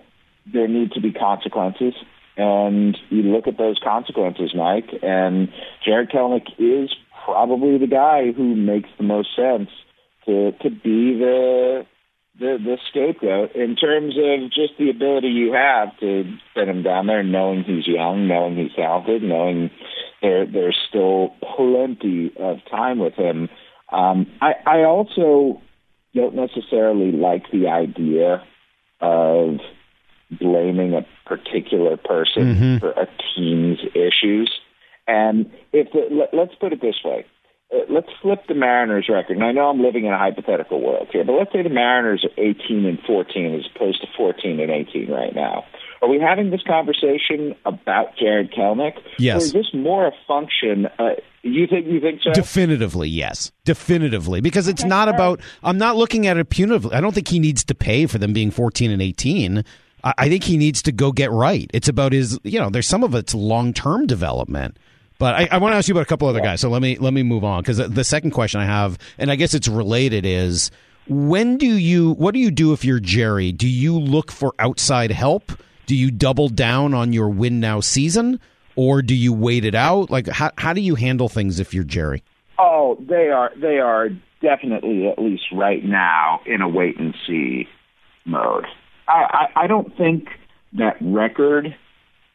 [0.53, 1.95] there need to be consequences.
[2.37, 5.49] And you look at those consequences, Mike, and
[5.85, 9.71] Jarred Kelenic is probably the guy who makes the most sense
[10.27, 11.87] to to be the
[12.39, 17.07] the the scapegoat in terms of just the ability you have to send him down
[17.07, 19.71] there, knowing he's young, knowing he's talented, knowing
[20.23, 23.49] there there's still plenty of time with him.
[23.93, 25.61] Um, I, I also
[26.15, 28.43] don't necessarily like the idea
[29.01, 29.59] of
[30.31, 33.07] blaming a particular person for a
[33.37, 34.51] team's issues.
[35.07, 37.27] And if the, let, let's put it this way,
[37.89, 39.37] let's flip the Mariners record.
[39.37, 42.25] And I know I'm living in a hypothetical world here, but let's say the Mariners
[42.25, 45.65] are 18 and 14 as opposed to 14 and 18 right now.
[46.03, 48.99] Are we having this conversation about Jarred Kelenic?
[49.19, 49.43] Yes.
[49.43, 50.87] Or is this more a function?
[50.99, 52.33] Uh, you think you think so?
[52.33, 53.53] Definitively, yes.
[53.65, 54.41] Definitively.
[54.41, 56.93] Because it's not about, I'm not looking at it punitively.
[56.93, 59.65] I don't think he needs to pay for them being 14 and 18.
[60.05, 61.71] I, I think he needs to go get right.
[61.73, 64.79] It's about his, you know, there's some of it's long term development.
[65.19, 66.61] But I, I want to ask you about a couple other guys.
[66.61, 69.37] So let me let me move on because the second question I have, and I
[69.37, 70.71] guess it's related, is
[71.07, 73.53] when do you what do you do if you're Jerry?
[73.53, 75.53] Do you look for outside help?
[75.87, 78.41] Do you double down on your win now season,
[78.75, 80.11] or do you wait it out?
[80.11, 82.23] Like how how do you handle things if you're Jerry?
[82.59, 84.09] Oh, they are they are
[84.41, 87.69] definitely at least right now in a wait and see
[88.25, 88.67] mode.
[89.09, 90.29] I, I, I don't think
[90.75, 91.75] that record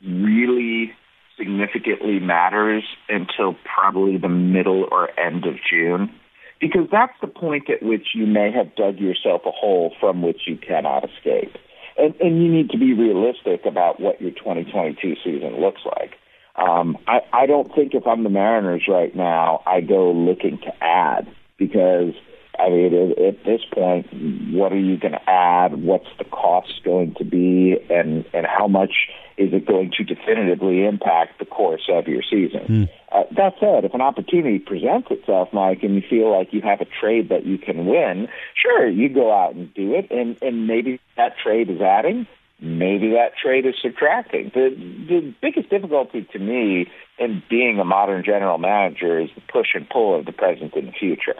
[0.05, 0.93] really
[1.39, 6.13] significantly matters until probably the middle or end of June.
[6.61, 10.41] Because that's the point at which you may have dug yourself a hole from which
[10.45, 11.55] you cannot escape.
[11.97, 16.11] And, and you need to be realistic about what your 2022 season looks like.
[16.55, 20.83] Um, I, I don't think if I'm the Mariners right now, I go looking to
[20.83, 22.13] add because
[22.59, 24.07] I mean, at, at this point,
[24.53, 25.81] what are you going to add?
[25.81, 30.85] What's the cost going to be, and and how much is it going to definitively
[30.85, 32.65] impact the course of your season?
[33.11, 36.81] Uh, that said, if an opportunity presents itself, Mike, and you feel like you have
[36.81, 40.67] a trade that you can win, sure, you go out and do it, and and
[40.67, 42.27] maybe that trade is adding,
[42.59, 44.51] maybe that trade is subtracting.
[44.53, 44.69] The
[45.07, 49.89] the biggest difficulty to me in being a modern general manager is the push and
[49.89, 51.35] pull of the present and the future.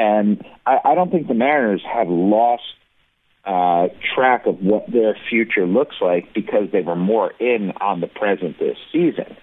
[0.00, 2.62] And I, I don't think the Mariners have lost
[3.44, 8.06] uh, track of what their future looks like because they were more in on the
[8.06, 9.36] present this season,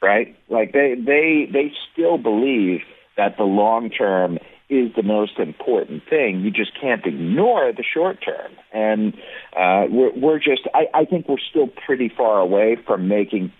[0.00, 0.36] right?
[0.48, 2.82] Like they they they still believe
[3.16, 4.38] that the long term
[4.68, 6.40] is the most important thing.
[6.40, 9.12] You just can't ignore the short term, and
[9.56, 13.52] uh, we're we're just I, I think we're still pretty far away from making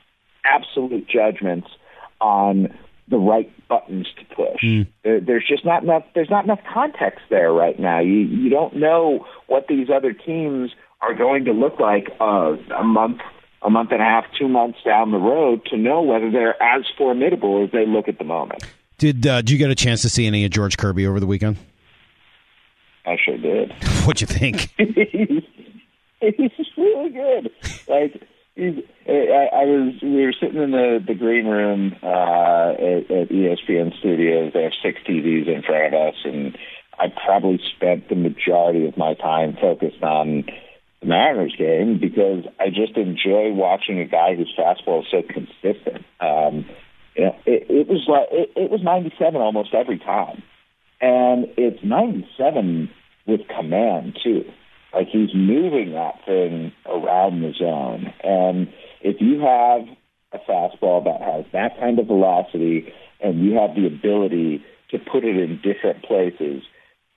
[0.45, 1.67] absolute judgments
[2.21, 2.69] on
[3.09, 4.87] the right buttons to push.
[5.05, 6.05] There, there's just not enough.
[6.15, 8.01] There's not enough context there right now.
[8.01, 12.85] You you don't know what these other teams are going to look like uh, a
[12.85, 13.21] month,
[13.63, 16.85] a month and a half, two months down the road to know whether they're as
[16.97, 18.65] formidable as they look at the moment.
[18.99, 21.27] Did uh, did you get a chance to see any of George Kirby over the
[21.27, 21.59] weekend?
[23.05, 23.73] I sure did.
[24.05, 24.73] What'd you think?
[24.79, 27.51] he's, really good.
[27.89, 28.23] Like
[28.57, 34.53] I, was, we were sitting in the the green room uh, at, at ESPN Studios.
[34.55, 36.57] They have six TVs in front of us, and
[36.99, 40.45] I probably spent the majority of my time focused on
[41.01, 46.07] the Mariners game because I just enjoy watching a guy whose fastball is so consistent.
[46.21, 46.65] Um,
[47.15, 50.43] you know, it, it was like it, it was 97 almost every time,
[51.03, 52.89] and it's 97
[53.27, 54.45] with command too.
[54.95, 58.69] Like he's moving that thing around the zone, and
[59.01, 59.83] if you have
[60.33, 65.25] a fastball that has that kind of velocity, and you have the ability to put
[65.25, 66.63] it in different places,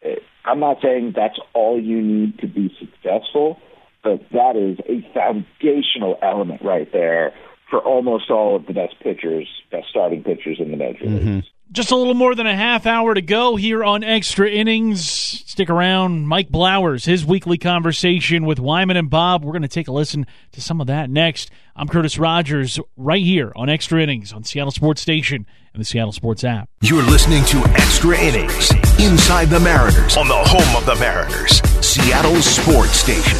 [0.03, 3.57] eh, I'm not saying that's all you need to be successful,
[4.03, 7.33] but that is a foundational element right there
[7.69, 11.47] for almost all of the best pitchers, best starting pitchers in the major leagues.
[11.71, 15.07] Just a little more than a half hour to go here on Extra Innings.
[15.07, 16.27] Stick around.
[16.27, 19.45] Mike Blowers, his weekly conversation with Wyman and Bob.
[19.45, 21.51] We're going to take a listen to some of that next.
[21.75, 26.11] I'm Curtis Rogers, right here on Extra Innings on Seattle Sports Station and the Seattle
[26.11, 26.69] Sports app.
[26.81, 32.41] You're listening to Extra Innings Inside the Mariners on the home of the Mariners, Seattle
[32.41, 33.37] Sports Station.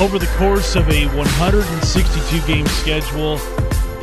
[0.00, 3.38] Over the course of a 162 game schedule,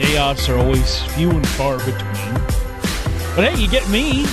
[0.01, 2.33] day are always few and far between.
[3.35, 4.25] But hey, you get me.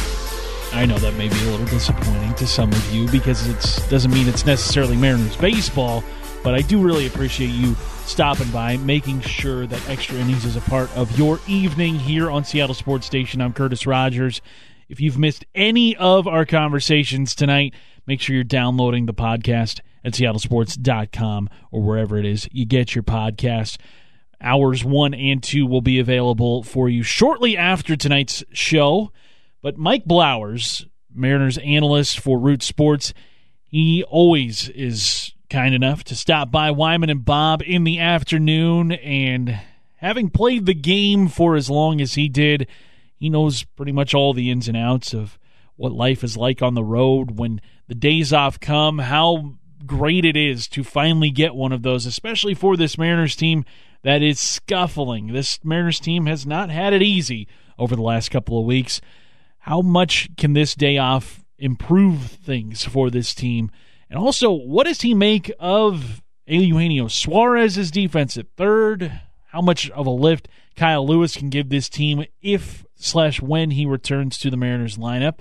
[0.72, 4.10] I know that may be a little disappointing to some of you because it doesn't
[4.12, 6.04] mean it's necessarily Mariners baseball,
[6.42, 10.60] but I do really appreciate you stopping by, making sure that Extra Innings is a
[10.62, 13.40] part of your evening here on Seattle Sports Station.
[13.40, 14.40] I'm Curtis Rogers.
[14.88, 17.74] If you've missed any of our conversations tonight,
[18.06, 23.04] make sure you're downloading the podcast at seattlesports.com or wherever it is you get your
[23.04, 23.76] podcasts.
[24.40, 29.12] Hours one and two will be available for you shortly after tonight's show.
[29.62, 33.12] But Mike Blowers, Mariners analyst for Root Sports,
[33.64, 38.92] he always is kind enough to stop by Wyman and Bob in the afternoon.
[38.92, 39.58] And
[39.96, 42.68] having played the game for as long as he did,
[43.16, 45.38] he knows pretty much all the ins and outs of
[45.76, 49.54] what life is like on the road when the days off come, how
[49.86, 53.64] great it is to finally get one of those, especially for this Mariners team
[54.02, 55.28] that is scuffling.
[55.32, 59.00] This Mariners team has not had it easy over the last couple of weeks.
[59.58, 63.70] How much can this day off improve things for this team?
[64.08, 69.20] And also, what does he make of Eugenio Suarez's defense at third?
[69.48, 73.86] How much of a lift Kyle Lewis can give this team if slash when he
[73.86, 75.40] returns to the Mariners lineup?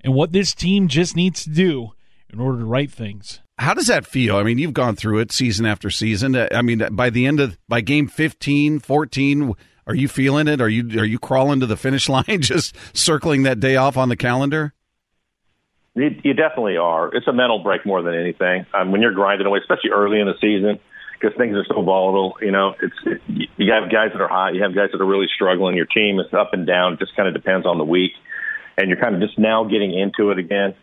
[0.00, 1.92] And what this team just needs to do
[2.30, 3.40] in order to right things.
[3.58, 4.36] How does that feel?
[4.36, 6.34] I mean, you've gone through it season after season.
[6.36, 9.54] I mean, by the end of by game 15, 14,
[9.86, 10.60] are you feeling it?
[10.60, 14.08] Are you are you crawling to the finish line just circling that day off on
[14.08, 14.74] the calendar?
[15.94, 17.14] You, you definitely are.
[17.14, 18.66] It's a mental break more than anything.
[18.74, 20.80] Um, when you're grinding away, especially early in the season,
[21.20, 22.36] because things are so volatile.
[22.40, 25.06] You know, it's it, you have guys that are hot, you have guys that are
[25.06, 25.76] really struggling.
[25.76, 26.94] Your team is up and down.
[26.94, 28.12] It just kind of depends on the week,
[28.76, 30.74] and you're kind of just now getting into it again.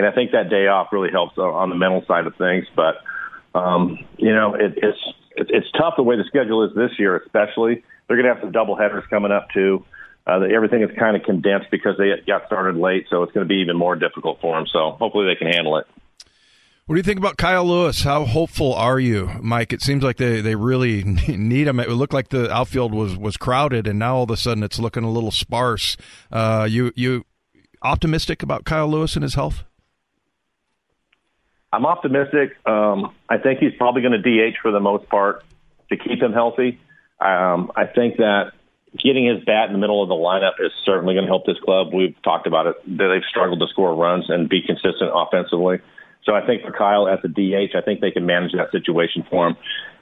[0.00, 2.64] And I think that day off really helps on the mental side of things.
[2.74, 3.04] But
[3.54, 4.98] um, you know, it, it's
[5.36, 7.84] it, it's tough the way the schedule is this year, especially.
[8.08, 9.84] They're going to have some double headers coming up too.
[10.26, 13.48] Uh, everything is kind of condensed because they got started late, so it's going to
[13.48, 14.66] be even more difficult for them.
[14.72, 15.86] So hopefully they can handle it.
[16.86, 18.02] What do you think about Kyle Lewis?
[18.02, 19.74] How hopeful are you, Mike?
[19.74, 21.78] It seems like they, they really need him.
[21.78, 24.78] It looked like the outfield was, was crowded, and now all of a sudden it's
[24.78, 25.98] looking a little sparse.
[26.32, 27.26] Uh, you you
[27.82, 29.64] optimistic about Kyle Lewis and his health?
[31.72, 32.56] I'm optimistic.
[32.66, 35.44] Um, I think he's probably going to DH for the most part
[35.90, 36.80] to keep him healthy.
[37.20, 38.52] Um, I think that
[38.98, 41.58] getting his bat in the middle of the lineup is certainly going to help this
[41.64, 41.94] club.
[41.94, 42.76] We've talked about it.
[42.86, 45.78] They've struggled to score runs and be consistent offensively.
[46.24, 49.24] So I think for Kyle at the DH, I think they can manage that situation
[49.30, 49.56] for him.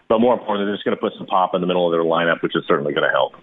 [0.08, 2.02] But more importantly, they're just going to put some pop in the middle of their
[2.02, 3.34] lineup, which is certainly going to help.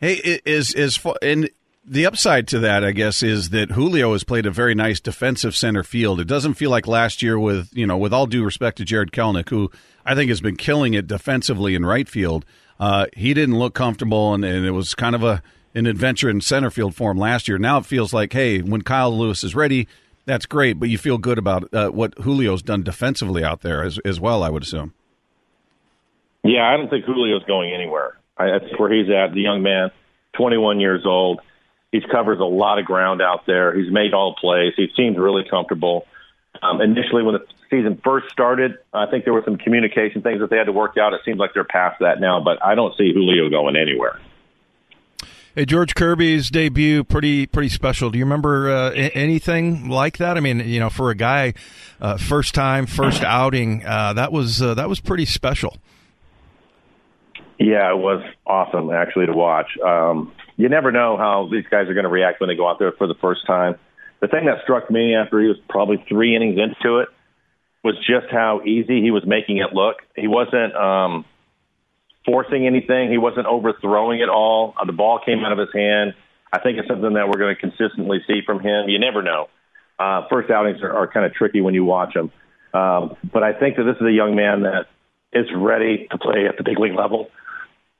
[0.00, 1.48] Hey, is is and
[1.86, 5.54] the upside to that, I guess, is that Julio has played a very nice defensive
[5.54, 6.20] center field.
[6.20, 9.12] It doesn't feel like last year with, you know, with all due respect to Jarred
[9.12, 9.70] Kelenic, who
[10.04, 12.44] I think has been killing it defensively in right field.
[12.80, 15.42] Uh, he didn't look comfortable, and, and, it was kind of a
[15.76, 17.58] an adventure in center field for him last year.
[17.58, 19.88] Now it feels like, hey, when Kyle Lewis is ready,
[20.24, 23.98] that's great, but you feel good about uh, what Julio's done defensively out there as,
[24.04, 24.94] as well, I would assume.
[26.44, 28.16] Yeah, I don't think Julio's going anywhere.
[28.36, 29.90] I, that's where he's at, the young man,
[30.34, 31.40] 21 years old
[31.94, 33.72] he covers a lot of ground out there.
[33.72, 34.72] He's made all plays.
[34.76, 36.08] He seems really comfortable.
[36.60, 40.50] Um, initially, when the season first started, I think there were some communication things that
[40.50, 41.14] they had to work out.
[41.14, 44.20] It seems like they're past that now, but I don't see Julio going anywhere.
[45.54, 48.10] Hey, George Kirby's debut, pretty pretty special.
[48.10, 50.36] Do you remember uh, anything like that?
[50.36, 51.54] I mean, you know, for a guy,
[52.00, 55.76] uh, first time, first outing, uh, that was uh, that was pretty special.
[57.60, 59.68] Yeah, it was awesome actually to watch.
[59.78, 62.78] Um, you never know how these guys are going to react when they go out
[62.78, 63.76] there for the first time.
[64.20, 67.08] The thing that struck me after he was probably three innings into it
[67.82, 69.96] was just how easy he was making it look.
[70.16, 71.24] He wasn't um,
[72.24, 73.10] forcing anything.
[73.10, 74.74] He wasn't overthrowing it all.
[74.80, 76.14] Uh, the ball came out of his hand.
[76.52, 78.88] I think it's something that we're going to consistently see from him.
[78.88, 79.48] You never know.
[79.98, 82.32] Uh, first outings are, are kind of tricky when you watch them.
[82.72, 84.86] Um, but I think that this is a young man that
[85.32, 87.28] is ready to play at the big league level.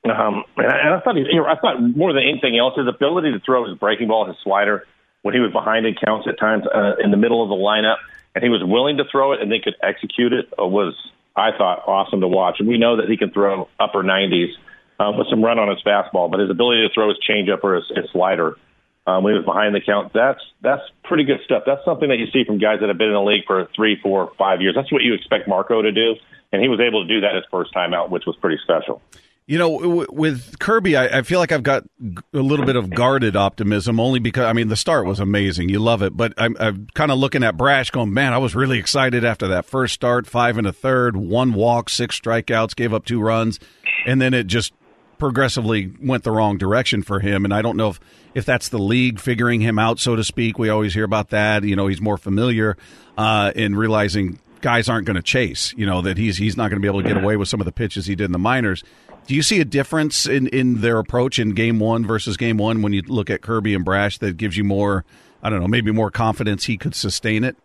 [0.05, 2.75] Um, and, I, and I thought, he, you know, I thought more than anything else,
[2.77, 4.87] his ability to throw his breaking ball, his slider,
[5.23, 7.97] when he was behind in counts at times uh, in the middle of the lineup,
[8.35, 10.95] and he was willing to throw it and they could execute it uh, was,
[11.35, 12.57] I thought, awesome to watch.
[12.59, 14.53] And we know that he can throw upper 90s
[15.01, 17.77] uh, with some run on his fastball, but his ability to throw his changeup or
[17.77, 18.59] his, his slider
[19.07, 21.65] um, when he was behind the count, that's that's pretty good stuff.
[21.67, 24.01] That's something that you see from guys that have been in the league for three,
[24.03, 24.75] four, five years.
[24.75, 26.17] That's what you expect Marco to do,
[26.53, 29.03] and he was able to do that his first time out, which was pretty special.
[29.47, 31.85] You know, w- with Kirby, I, I, feel like I've got
[32.33, 35.81] a little bit of guarded optimism, only because I mean the start was amazing, you
[35.81, 38.79] love it, but I'm, I'm kind of looking at Brash, going, man, I was really
[38.79, 43.05] excited after that first start, five and a third, one walk, six strikeouts, gave up
[43.05, 43.61] two runs,
[44.07, 44.73] and then it just
[45.19, 47.45] progressively went the wrong direction for him.
[47.45, 48.01] And I don't know if
[48.35, 50.59] if that's the league figuring him out, so to speak.
[50.59, 51.65] We always hear about that.
[51.65, 52.77] You know, he's more familiar
[53.17, 55.75] uh, in realizing guys aren't going to chase.
[55.77, 57.61] You know that he's he's not going to be able to get away with some
[57.61, 58.83] of the pitches he did in the minors.
[59.27, 62.83] Do you see a difference in, in their approach in game one versus game one
[62.83, 65.05] when you look at Kirby and Brash that gives you more,
[65.43, 67.57] I don't know, maybe more confidence he could sustain it?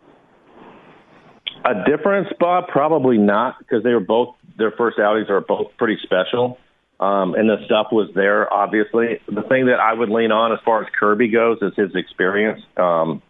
[1.66, 2.68] A difference, Bob?
[2.68, 6.58] Probably not, because they were both their first outings are both pretty special,
[6.98, 8.52] um, and the stuff was there.
[8.52, 11.94] Obviously, the thing that I would lean on as far as Kirby goes is his
[11.94, 12.62] experience.
[12.78, 13.22] Um,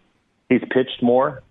[0.49, 1.43] he's pitched more,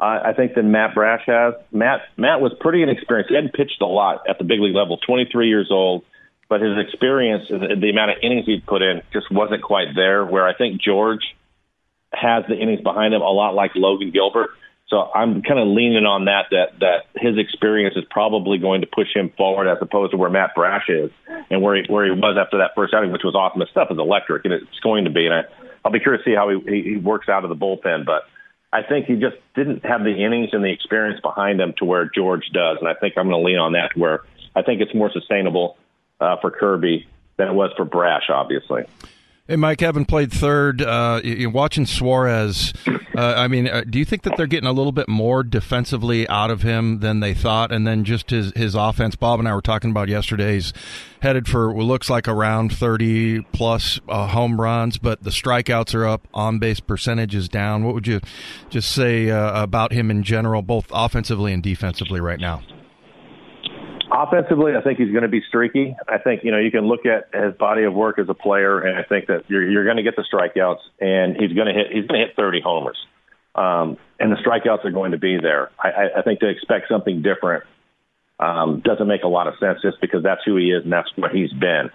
[0.00, 1.54] uh, I think, than Matt Brash has.
[1.72, 3.30] Matt Matt was pretty inexperienced.
[3.30, 4.98] He hadn't pitched a lot at the big league level.
[4.98, 6.04] Twenty three years old
[6.50, 10.26] but his experience, the amount of innings he'd put in, just wasn't quite there.
[10.26, 11.22] Where I think George
[12.12, 14.50] has the innings behind him, a lot like Logan Gilbert.
[14.88, 18.88] So I'm kind of leaning on that that that his experience is probably going to
[18.88, 21.12] push him forward as opposed to where Matt Brash is
[21.48, 23.60] and where he where he was after that first outing, which was awesome.
[23.60, 25.26] His stuff is electric, and it's going to be.
[25.26, 25.42] And I,
[25.84, 28.22] I'll be curious to see how he, he works out of the bullpen, but.
[28.72, 32.08] I think he just didn't have the innings and the experience behind him to where
[32.08, 33.96] George does, and I think I'm going to lean on that.
[33.96, 34.20] Where
[34.54, 35.76] I think it's more sustainable
[36.20, 37.06] uh, for Kirby
[37.36, 38.84] than it was for Brash, obviously.
[39.50, 42.72] Hey, Mike, having played third, uh, you're watching Suarez.
[42.86, 46.28] Uh, I mean, uh, do you think that they're getting a little bit more defensively
[46.28, 47.72] out of him than they thought?
[47.72, 50.72] And then just his, his offense, Bob and I were talking about yesterday's
[51.20, 56.06] headed for what looks like around 30 plus uh, home runs, but the strikeouts are
[56.06, 57.82] up, on base percentage is down.
[57.82, 58.20] What would you
[58.68, 62.62] just say uh, about him in general, both offensively and defensively right now?
[64.22, 65.96] Offensively, I think he's going to be streaky.
[66.06, 68.80] I think you know you can look at his body of work as a player,
[68.80, 71.72] and I think that you're, you're going to get the strikeouts, and he's going to
[71.72, 72.98] hit he's going to hit 30 homers,
[73.54, 75.70] um, and the strikeouts are going to be there.
[75.78, 77.64] I, I think to expect something different
[78.38, 81.08] um, doesn't make a lot of sense, just because that's who he is and that's
[81.16, 81.88] what he's been.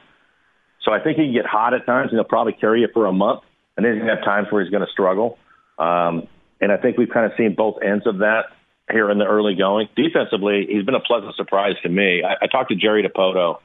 [0.84, 3.06] So I think he can get hot at times, and he'll probably carry it for
[3.06, 3.42] a month,
[3.78, 5.38] and then he's going to have times where he's going to struggle.
[5.78, 6.28] Um,
[6.60, 8.46] and I think we've kind of seen both ends of that
[8.92, 9.90] here in the early going.
[9.96, 12.24] Defensively, he's been a pleasant surprise to me.
[12.24, 13.60] I, I talked to Jerry Dipoto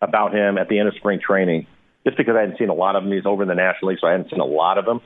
[0.00, 1.66] about him at the end of spring training,
[2.04, 3.12] just because I hadn't seen a lot of him.
[3.12, 5.00] He's over in the National League, so I hadn't seen a lot of him.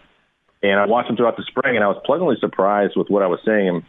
[0.63, 3.27] And I watched him throughout the spring, and I was pleasantly surprised with what I
[3.27, 3.85] was seeing.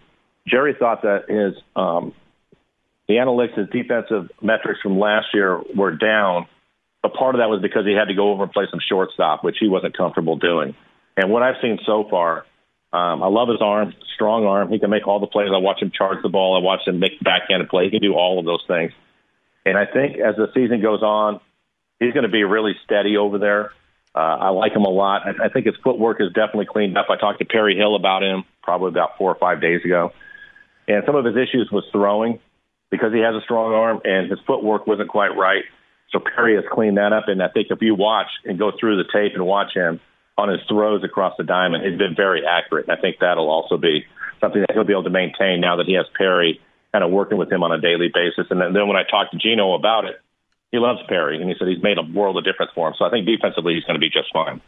[0.47, 2.13] Jerry thought that his um,
[3.07, 6.47] the analytics, his defensive metrics from last year were down,
[7.01, 9.43] but part of that was because he had to go over and play some shortstop,
[9.43, 10.75] which he wasn't comfortable doing.
[11.15, 12.45] And what I've seen so far,
[12.93, 14.71] um, I love his arm, strong arm.
[14.71, 15.49] He can make all the plays.
[15.53, 16.55] I watch him charge the ball.
[16.55, 17.85] I watch him make backhanded play.
[17.85, 18.93] He can do all of those things.
[19.65, 21.41] And I think as the season goes on,
[21.99, 23.71] he's going to be really steady over there.
[24.15, 25.23] Uh, I like him a lot.
[25.27, 27.07] I, I think his footwork is definitely cleaned up.
[27.09, 30.13] I talked to Perry Hill about him probably about four or five days ago.
[30.87, 32.39] And some of his issues was throwing
[32.89, 35.63] because he has a strong arm and his footwork wasn't quite right.
[36.11, 37.25] So Perry has cleaned that up.
[37.27, 39.99] And I think if you watch and go through the tape and watch him,
[40.37, 42.87] on his throws across the diamond has been very accurate.
[42.87, 44.05] And I think that'll also be
[44.39, 47.37] something that he'll be able to maintain now that he has Perry kind of working
[47.37, 48.45] with him on a daily basis.
[48.49, 50.15] And then, then when I talked to Geno about it,
[50.71, 52.93] he loves Perry, and he said he's made a world of difference for him.
[52.99, 54.61] So I think defensively he's going to be just fine.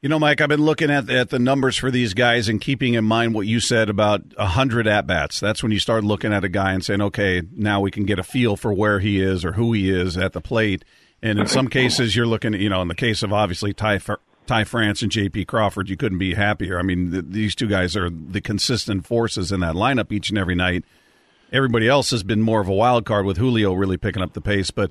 [0.00, 2.92] You know, Mike, I've been looking at at the numbers for these guys and keeping
[2.92, 5.40] in mind what you said about hundred at bats.
[5.40, 8.18] That's when you start looking at a guy and saying, okay, now we can get
[8.18, 10.84] a feel for where he is or who he is at the plate.
[11.22, 13.98] And in some cases, you're looking at, you know, in the case of obviously Ty
[14.46, 15.46] Ty France and J.P.
[15.46, 16.78] Crawford, you couldn't be happier.
[16.78, 20.38] I mean, th- these two guys are the consistent forces in that lineup each and
[20.38, 20.84] every night.
[21.52, 24.40] Everybody else has been more of a wild card with Julio really picking up the
[24.40, 24.70] pace.
[24.70, 24.90] But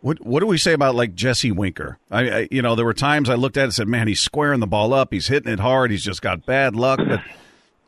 [0.00, 1.98] what what do we say about like Jesse Winker?
[2.10, 4.20] I, I you know there were times I looked at it and said, man, he's
[4.20, 7.22] squaring the ball up, he's hitting it hard, he's just got bad luck, but.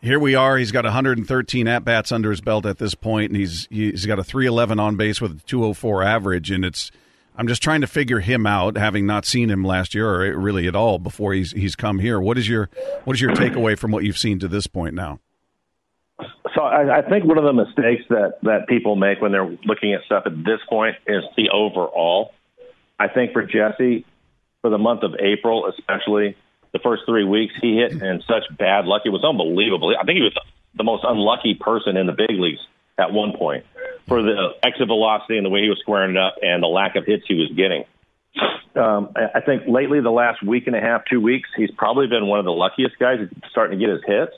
[0.02, 0.56] Here we are.
[0.58, 4.20] He's got 113 at bats under his belt at this point, and he's he's got
[4.20, 6.92] a 311 on base with a 204 average, and it's
[7.38, 10.66] I'm just trying to figure him out, having not seen him last year or really
[10.66, 12.20] at all before he's he's come here.
[12.20, 12.70] What is your
[13.04, 15.20] what is your takeaway from what you've seen to this point now?
[16.54, 19.92] So I, I think one of the mistakes that that people make when they're looking
[19.92, 22.32] at stuff at this point is the overall.
[22.98, 24.06] I think for Jesse,
[24.62, 26.36] for the month of April, especially
[26.72, 29.02] the first three weeks, he hit in such bad luck.
[29.04, 29.94] It was unbelievable.
[30.00, 30.34] I think he was
[30.74, 32.60] the most unlucky person in the big leagues
[32.98, 33.66] at one point
[34.08, 36.96] for the exit velocity and the way he was squaring it up and the lack
[36.96, 37.84] of hits he was getting.
[38.76, 42.26] Um, I think lately, the last week and a half, two weeks, he's probably been
[42.26, 43.18] one of the luckiest guys
[43.50, 44.32] starting to get his hits.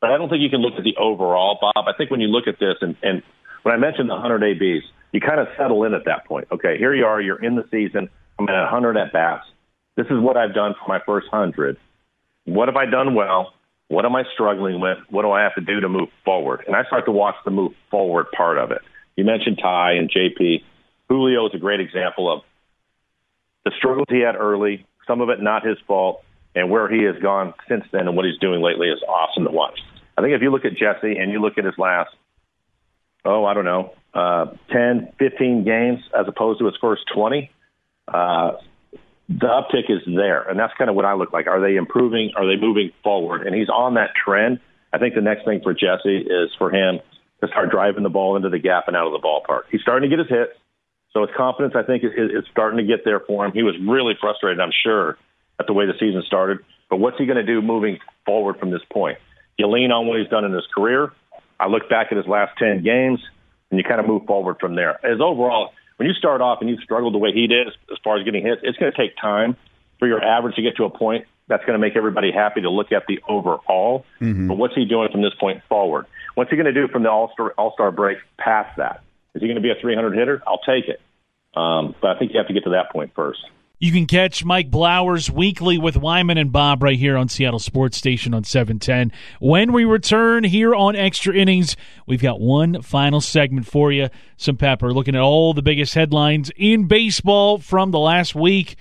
[0.00, 1.84] But I don't think you can look at the overall, Bob.
[1.88, 3.22] I think when you look at this, and, and
[3.62, 6.48] when I mentioned the 100 ABs, you kind of settle in at that point.
[6.52, 7.20] Okay, here you are.
[7.20, 8.08] You're in the season.
[8.38, 9.44] I'm at 100 at bats.
[9.96, 11.76] This is what I've done for my first 100.
[12.44, 13.52] What have I done well?
[13.88, 14.98] What am I struggling with?
[15.10, 16.62] What do I have to do to move forward?
[16.66, 18.82] And I start to watch the move forward part of it.
[19.20, 20.62] You mentioned Ty and JP.
[21.10, 22.40] Julio is a great example of
[23.66, 27.16] the struggles he had early, some of it not his fault, and where he has
[27.20, 29.78] gone since then and what he's doing lately is awesome to watch.
[30.16, 32.08] I think if you look at Jesse and you look at his last,
[33.26, 37.50] oh, I don't know, uh, 10, 15 games as opposed to his first 20,
[38.08, 38.52] uh,
[39.28, 40.48] the uptick is there.
[40.48, 41.46] And that's kind of what I look like.
[41.46, 42.32] Are they improving?
[42.36, 43.46] Are they moving forward?
[43.46, 44.60] And he's on that trend.
[44.94, 47.00] I think the next thing for Jesse is for him
[47.40, 49.62] to start driving the ball into the gap and out of the ballpark.
[49.70, 50.52] He's starting to get his hits.
[51.12, 53.52] So his confidence, I think, is, is starting to get there for him.
[53.52, 55.18] He was really frustrated, I'm sure,
[55.58, 56.58] at the way the season started.
[56.88, 59.18] But what's he going to do moving forward from this point?
[59.58, 61.12] You lean on what he's done in his career.
[61.58, 63.20] I look back at his last 10 games,
[63.70, 65.04] and you kind of move forward from there.
[65.04, 68.18] As overall, when you start off and you struggle the way he did as far
[68.18, 69.56] as getting hits, it's going to take time
[69.98, 72.70] for your average to get to a point that's going to make everybody happy to
[72.70, 74.06] look at the overall.
[74.20, 74.48] Mm-hmm.
[74.48, 76.06] But what's he doing from this point forward?
[76.34, 79.02] What's he going to do from the All Star All Star break past that?
[79.34, 80.42] Is he going to be a 300 hitter?
[80.46, 81.00] I'll take it.
[81.54, 83.40] Um, but I think you have to get to that point first.
[83.82, 87.96] You can catch Mike Blowers weekly with Wyman and Bob right here on Seattle Sports
[87.96, 89.10] Station on 710.
[89.40, 91.76] When we return here on Extra Innings,
[92.06, 94.10] we've got one final segment for you.
[94.36, 98.76] Some pepper, looking at all the biggest headlines in baseball from the last week.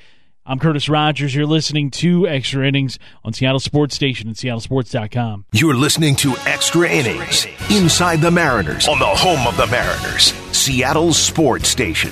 [0.49, 1.35] I'm Curtis Rogers.
[1.35, 5.45] You're listening to Extra Innings on Seattle Sports Station and seattlesports.com.
[5.51, 11.13] You're listening to Extra Innings Inside the Mariners on the home of the Mariners, Seattle
[11.13, 12.11] Sports Station.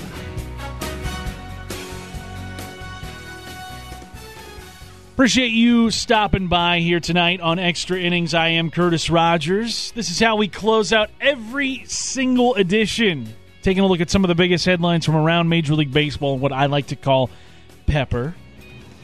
[5.14, 8.36] Appreciate you stopping by here tonight on Extra Innings.
[8.36, 9.92] I am Curtis Rogers.
[9.94, 13.34] This is how we close out every single edition.
[13.64, 16.52] Taking a look at some of the biggest headlines from around Major League Baseball, what
[16.52, 17.32] I like to call
[17.88, 18.36] pepper.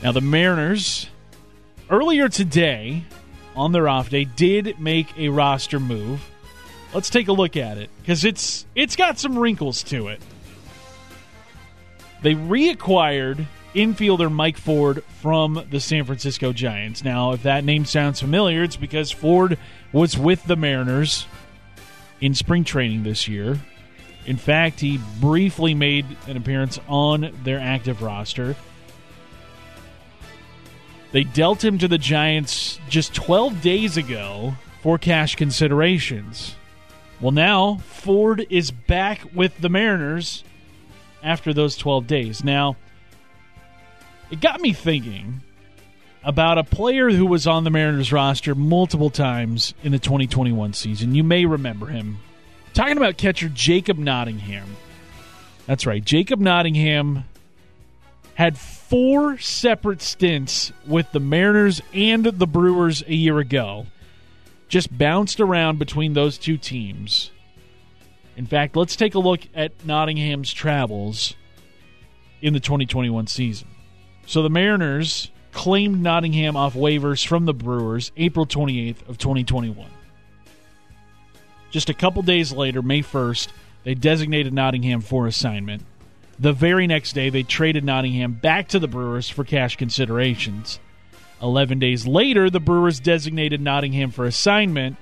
[0.04, 1.10] Now, the Mariners,
[1.90, 3.06] earlier today,
[3.56, 6.22] on their off day, did make a roster move.
[6.94, 10.22] Let's take a look at it because it's it's got some wrinkles to it.
[12.22, 17.04] They reacquired infielder Mike Ford from the San Francisco Giants.
[17.04, 19.58] Now, if that name sounds familiar, it's because Ford
[19.92, 21.26] was with the Mariners
[22.22, 23.60] in spring training this year.
[24.26, 28.56] In fact, he briefly made an appearance on their active roster.
[31.14, 36.56] They dealt him to the Giants just 12 days ago for cash considerations.
[37.22, 40.44] Well, now Ford is back with the Mariners
[41.22, 42.44] after those 12 days.
[42.44, 42.78] Now,
[44.32, 45.42] it got me thinking
[46.24, 51.14] about a player who was on the Mariners roster multiple times in the 2021 season.
[51.14, 52.18] You may remember him.
[52.74, 54.78] Talking about catcher Jacob Nottingham.
[55.68, 56.04] That's right.
[56.04, 57.26] Jacob Nottingham
[58.36, 63.86] had four separate stints with the Mariners and the Brewers a year ago.
[64.68, 67.32] Just bounced around between those two teams.
[68.36, 71.36] In fact, let's take a look at Nottingham's travels
[72.42, 73.68] in the 2021 season.
[74.26, 79.88] So the Mariners claimed Nottingham off waivers from the Brewers April 28th of 2021.
[81.70, 83.48] Just a couple days later, May 1st,
[83.84, 85.84] they designated Nottingham for assignment.
[86.40, 90.80] The very next day, they traded Nottingham back to the Brewers for cash considerations.
[91.42, 94.98] 11 days later, the Brewers designated Nottingham for assignment.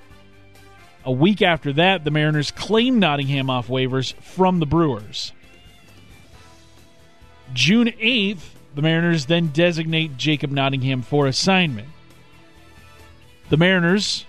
[1.06, 5.32] A week after that, the Mariners claimed Nottingham off waivers from the Brewers.
[7.54, 8.44] June 8th,
[8.76, 11.90] the Mariners then designate Jacob Nottingham for assignment.
[13.50, 14.26] The Mariners,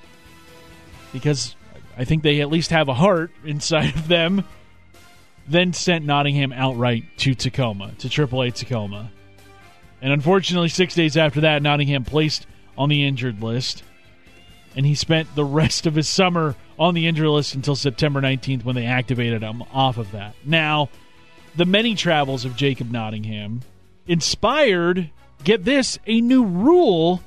[1.13, 1.55] because
[1.97, 4.45] I think they at least have a heart inside of them,
[5.49, 9.11] then sent Nottingham outright to Tacoma, to AAA Tacoma.
[10.01, 13.83] And unfortunately, six days after that, Nottingham placed on the injured list.
[14.75, 18.65] And he spent the rest of his summer on the injured list until September 19th
[18.65, 20.35] when they activated him off of that.
[20.45, 20.89] Now,
[21.55, 23.61] the many travels of Jacob Nottingham
[24.07, 25.11] inspired,
[25.45, 27.23] get this, a new rule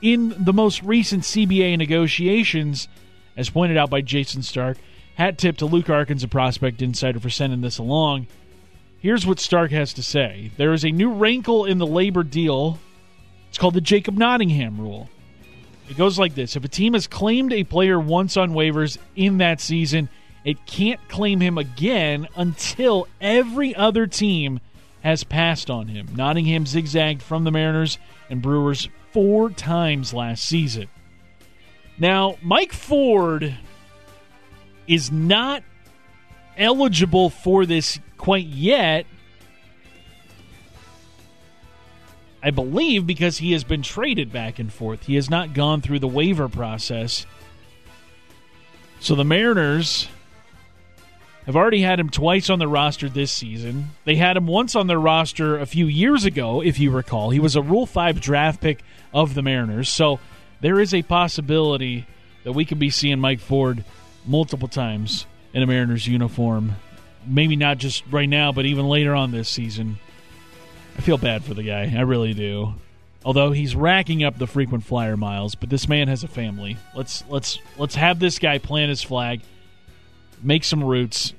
[0.00, 2.88] in the most recent CBA negotiations,
[3.36, 4.78] as pointed out by Jayson Stark.
[5.16, 8.26] Hat tip to Luke Arkins, a prospect insider, for sending this along.
[9.00, 12.78] Here's what Stark has to say There is a new wrinkle in the labor deal.
[13.48, 15.08] It's called the Jacob Nottingham rule.
[15.88, 19.38] It goes like this If a team has claimed a player once on waivers in
[19.38, 20.08] that season,
[20.44, 24.60] it can't claim him again until every other team
[25.00, 26.08] has passed on him.
[26.14, 27.98] Nottingham zigzagged from the Mariners
[28.28, 30.88] and Brewers four times last season.
[31.98, 33.56] Now, Mike Ford
[34.86, 35.62] is not
[36.56, 39.06] eligible for this quite yet.
[42.42, 45.06] I believe because he has been traded back and forth.
[45.06, 47.26] He has not gone through the waiver process.
[49.00, 50.08] So the Mariners
[51.46, 53.90] have already had him twice on the roster this season.
[54.04, 57.30] They had him once on their roster a few years ago, if you recall.
[57.30, 58.82] He was a Rule 5 draft pick
[59.14, 59.88] of the Mariners.
[59.88, 60.18] So
[60.60, 62.06] there is a possibility
[62.44, 63.84] that we could be seeing Mike Ford
[64.26, 66.76] multiple times in a Mariners uniform.
[67.26, 69.98] Maybe not just right now, but even later on this season.
[70.96, 71.92] I feel bad for the guy.
[71.96, 72.74] I really do.
[73.24, 76.76] Although he's racking up the frequent flyer miles, but this man has a family.
[76.94, 79.40] Let's let's let's have this guy plant his flag,
[80.42, 81.34] make some roots,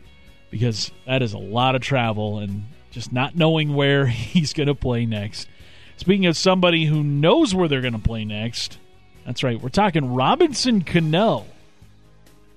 [0.52, 4.76] because that is a lot of travel and just not knowing where he's going to
[4.76, 5.48] play next.
[5.96, 8.78] Speaking of somebody who knows where they're going to play next,
[9.26, 9.60] that's right.
[9.60, 11.46] We're talking Robinson Cano.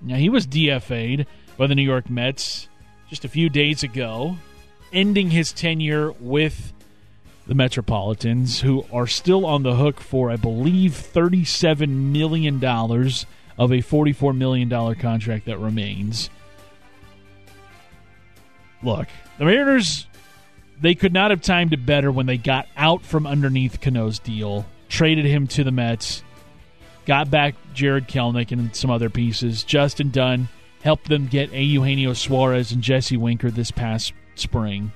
[0.00, 1.26] Now he was DFA'd
[1.56, 2.68] by the New York Mets
[3.08, 4.36] just a few days ago,
[4.92, 6.72] ending his tenure with
[7.46, 13.78] the Metropolitans, who are still on the hook for, I believe, $37 million of a
[13.78, 16.30] $44 million contract that remains.
[18.82, 20.06] Look, the Mariners,
[20.80, 24.64] they could not have timed it better when they got out from underneath Cano's deal,
[24.88, 26.22] traded him to the Mets,
[27.10, 29.64] got back Jarred Kelenic and some other pieces.
[29.64, 30.48] Justin Dunn
[30.80, 34.92] helped them get a Eugenio Suarez and Jesse Winker this past spring.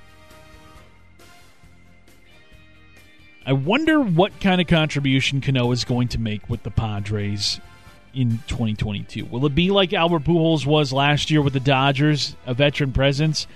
[3.44, 7.58] I wonder what kind of contribution Cano is going to make with the Padres
[8.14, 9.24] in 2022.
[9.24, 13.48] Will it be like Albert Pujols was last year with the Dodgers, a veteran presence?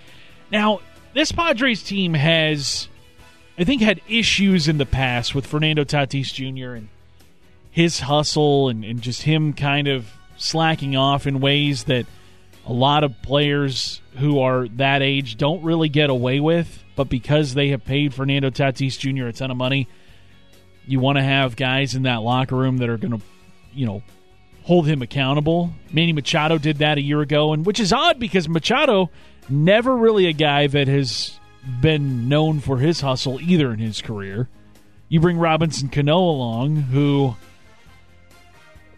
[0.51, 0.81] Now,
[1.15, 2.89] this Padres team has,
[3.57, 6.75] I think, had issues in the past with Fernando Tatis Jr.
[6.75, 6.89] and
[7.71, 10.07] his hustle and, and just him kind of
[10.37, 12.07] slacking off in ways that
[12.66, 16.85] a lot of players who are that age don't really get away with.
[16.97, 19.27] But because they have paid Fernando Tatis Jr.
[19.29, 19.89] a ton of money,
[20.87, 23.25] you want to have guys in that locker room that are going to,
[23.73, 24.03] you know,
[24.62, 25.73] hold him accountable.
[25.93, 29.11] Manny Machado did that a year ago, and which is odd because Machado
[29.49, 31.39] never really a guy that has
[31.81, 34.49] been known for his hustle either in his career.
[35.09, 37.35] You bring Robinson Cano along, who,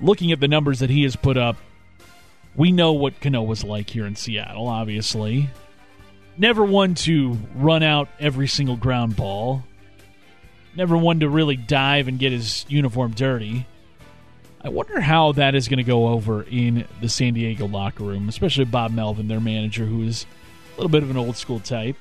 [0.01, 1.57] looking at the numbers that he has put up,
[2.55, 5.51] we know what Cano was like here in Seattle, obviously.
[6.37, 9.65] Never one to run out every single ground ball.
[10.75, 13.67] Never one to really dive and get his uniform dirty.
[14.63, 18.29] I wonder how that is going to go over in the San Diego locker room,
[18.29, 20.27] especially Bob Melvin, their manager, who is
[20.73, 21.97] a little bit of an old school type.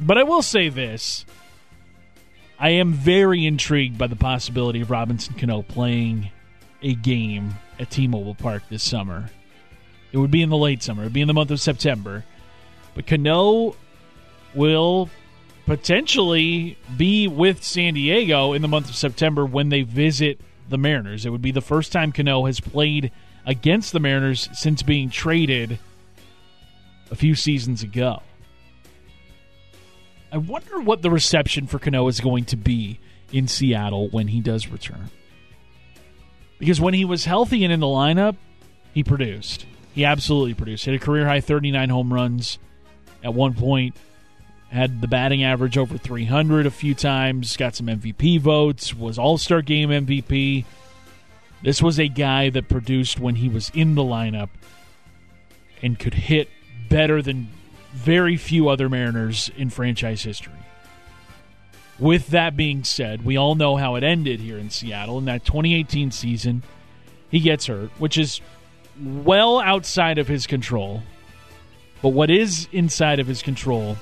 [0.00, 1.24] But I will say this
[2.58, 6.30] I am very intrigued by the possibility of Robinson Cano playing
[6.82, 9.30] a game at T Mobile Park this summer.
[10.12, 12.24] It would be in the late summer, it would be in the month of September.
[12.94, 13.76] But Cano
[14.54, 15.10] will
[15.66, 21.26] potentially be with San Diego in the month of September when they visit the Mariners.
[21.26, 23.12] It would be the first time Cano has played
[23.44, 25.78] against the Mariners since being traded
[27.10, 28.22] a few seasons ago.
[30.32, 32.98] I wonder what the reception for Cano is going to be
[33.32, 35.10] in Seattle when he does return.
[36.58, 38.36] Because when he was healthy and in the lineup,
[38.92, 39.66] he produced.
[39.94, 40.84] He absolutely produced.
[40.84, 42.58] Hit a career high 39 home runs
[43.22, 43.96] at one point.
[44.70, 47.56] Had the batting average over 300 a few times.
[47.56, 48.94] Got some MVP votes.
[48.94, 50.64] Was All Star Game MVP.
[51.62, 54.50] This was a guy that produced when he was in the lineup
[55.82, 56.48] and could hit
[56.88, 57.48] better than
[57.96, 60.52] very few other Mariners in franchise history.
[61.98, 65.46] With that being said, we all know how it ended here in Seattle in that
[65.46, 66.62] 2018 season.
[67.30, 68.42] He gets hurt, which is
[69.02, 71.02] well outside of his control.
[72.02, 73.96] But what is inside of his control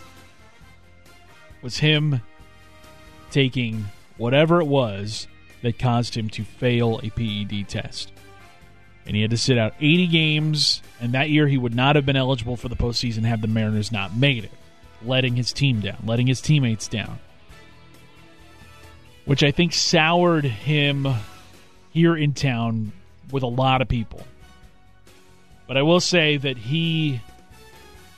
[1.63, 2.21] was him
[3.31, 3.87] taking
[4.17, 5.29] whatever it was
[5.63, 8.13] that caused him to fail a PED test.
[9.07, 12.07] And he had to sit out 80 games, and that year he would not have
[12.07, 14.53] been eligible for the postseason had the Mariners not made it,
[15.05, 17.19] letting his team down, letting his teammates down
[19.25, 21.07] which I think soured him
[21.91, 22.93] here in town
[23.31, 24.23] with a lot of people.
[25.67, 27.21] But I will say that he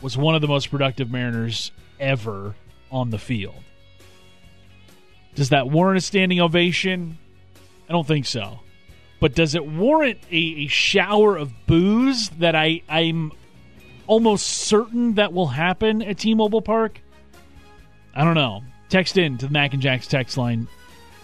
[0.00, 1.70] was one of the most productive Mariners
[2.00, 2.54] ever
[2.90, 3.62] on the field.
[5.34, 7.18] Does that warrant a standing ovation?
[7.88, 8.60] I don't think so.
[9.18, 13.32] But does it warrant a, a shower of boos that I, I'm
[14.06, 17.00] almost certain that will happen at T Mobile Park?
[18.14, 18.62] I don't know.
[18.88, 20.68] Text in to the Mac and Jacks text line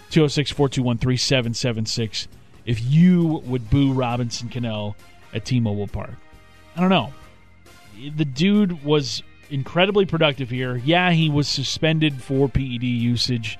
[0.09, 2.27] 206 421 3776
[2.65, 4.95] if you would boo Robinson Cano
[5.33, 6.15] at T Mobile Park.
[6.75, 7.13] I don't know.
[8.15, 10.77] The dude was incredibly productive here.
[10.77, 13.59] Yeah, he was suspended for PED usage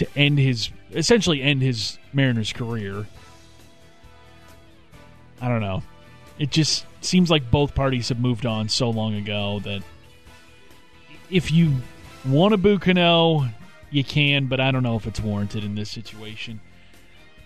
[0.00, 3.06] to end his essentially end his Mariners career.
[5.40, 5.82] I don't know.
[6.38, 9.82] It just seems like both parties have moved on so long ago that
[11.30, 11.76] if you
[12.26, 13.46] want to boo Cano,
[13.90, 16.60] you can, but I don't know if it's warranted in this situation.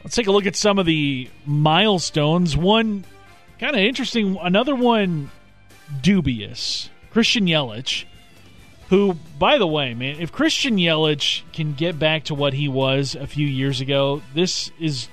[0.04, 2.56] Let's take a look at some of the milestones.
[2.56, 3.04] One
[3.58, 5.30] kind of interesting, another one
[6.02, 6.88] dubious.
[7.10, 8.04] Christian Yelich,
[8.94, 13.16] who, by the way, man, if Christian Yelich can get back to what he was
[13.16, 15.08] a few years ago, this is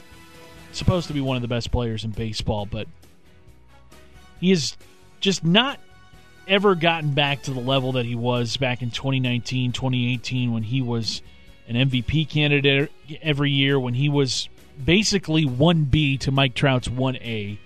[0.72, 2.88] supposed to be one of the best players in baseball, but
[4.40, 4.78] he has
[5.20, 5.80] just not
[6.48, 10.84] ever gotten back to the level that he was back in 2019, 2018 when he
[10.84, 11.24] was
[11.68, 12.92] an MVP candidate
[13.24, 14.48] every year, when he was
[14.86, 17.58] basically 1B to Mike Trout's 1A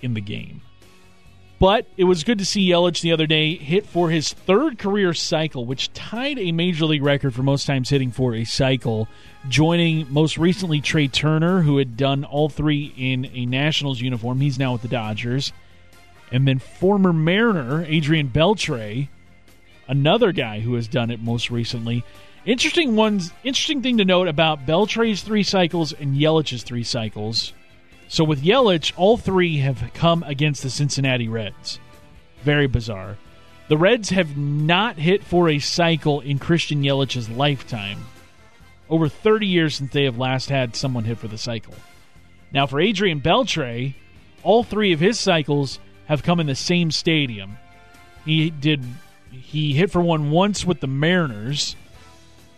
[0.00, 0.62] in the game.
[1.60, 5.12] But it was good to see Yelich the other day hit for his third career
[5.12, 9.08] cycle, which tied a major league record for most times hitting for a cycle,
[9.46, 14.40] joining most recently Trea Turner, who had done all three in a Nationals uniform.
[14.40, 15.52] He's now with the Dodgers.
[16.32, 19.08] And then former Mariner Adrian Beltre,
[19.86, 22.04] another guy who has done it most recently.
[22.46, 23.32] Interesting ones.
[23.44, 27.52] Interesting thing to note about Beltre's three cycles and Yelich's three cycles.
[28.10, 31.78] So with Yelich, all three have come against the Cincinnati Reds.
[32.42, 33.16] Very bizarre.
[33.68, 38.06] The Reds have not hit for a cycle in Christian Yelich's lifetime.
[38.88, 41.74] Over 30 years since they have last had someone hit for the cycle.
[42.52, 43.94] Now for Adrian Beltre,
[44.42, 47.58] all three of his cycles have come in the same stadium.
[48.24, 48.84] He did
[49.30, 51.76] he hit for one once with the Mariners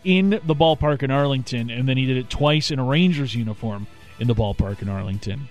[0.03, 3.87] in the ballpark in Arlington, and then he did it twice in a Rangers uniform
[4.19, 5.49] in the ballpark in Arlington.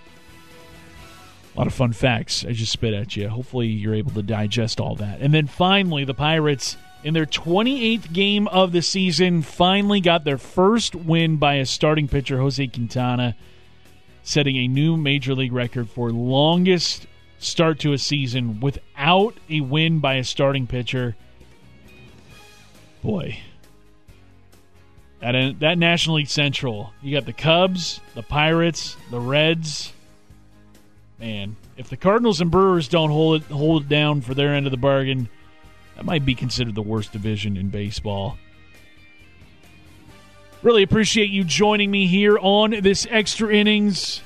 [1.53, 3.27] A lot of fun facts I just spit at you.
[3.27, 5.19] Hopefully, you're able to digest all that.
[5.19, 10.37] And then finally, the Pirates, in their 28th game of the season, finally got their
[10.37, 13.35] first win by a starting pitcher, Jose Quintana,
[14.23, 17.05] setting a new major league record for longest
[17.37, 21.15] start to a season without a win by a starting pitcher.
[23.03, 23.39] Boy,
[25.21, 29.93] that that National League Central, you got the Cubs, the Pirates, the Reds.
[31.19, 34.65] Man, if the Cardinals and Brewers don't hold it hold it down for their end
[34.65, 35.29] of the bargain,
[35.95, 38.37] that might be considered the worst division in baseball.
[40.63, 44.21] Really appreciate you joining me here on this extra innings.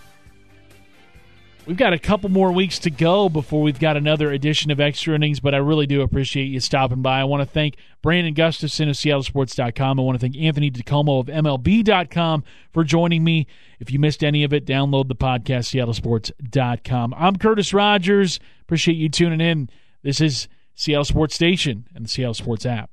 [1.65, 5.15] We've got a couple more weeks to go before we've got another edition of Extra
[5.15, 7.19] Innings, but I really do appreciate you stopping by.
[7.19, 9.99] I want to thank Brandon Gustafson of SeattleSports.com.
[9.99, 13.47] I want to thank Anthony DiComo of MLB.com for joining me.
[13.79, 17.15] If you missed any of it, download the podcast, SeattleSports.com.
[17.17, 18.39] I'm Curtis Rogers.
[18.61, 19.69] Appreciate you tuning in.
[20.03, 22.91] This is Seattle Sports Station and the Seattle Sports app.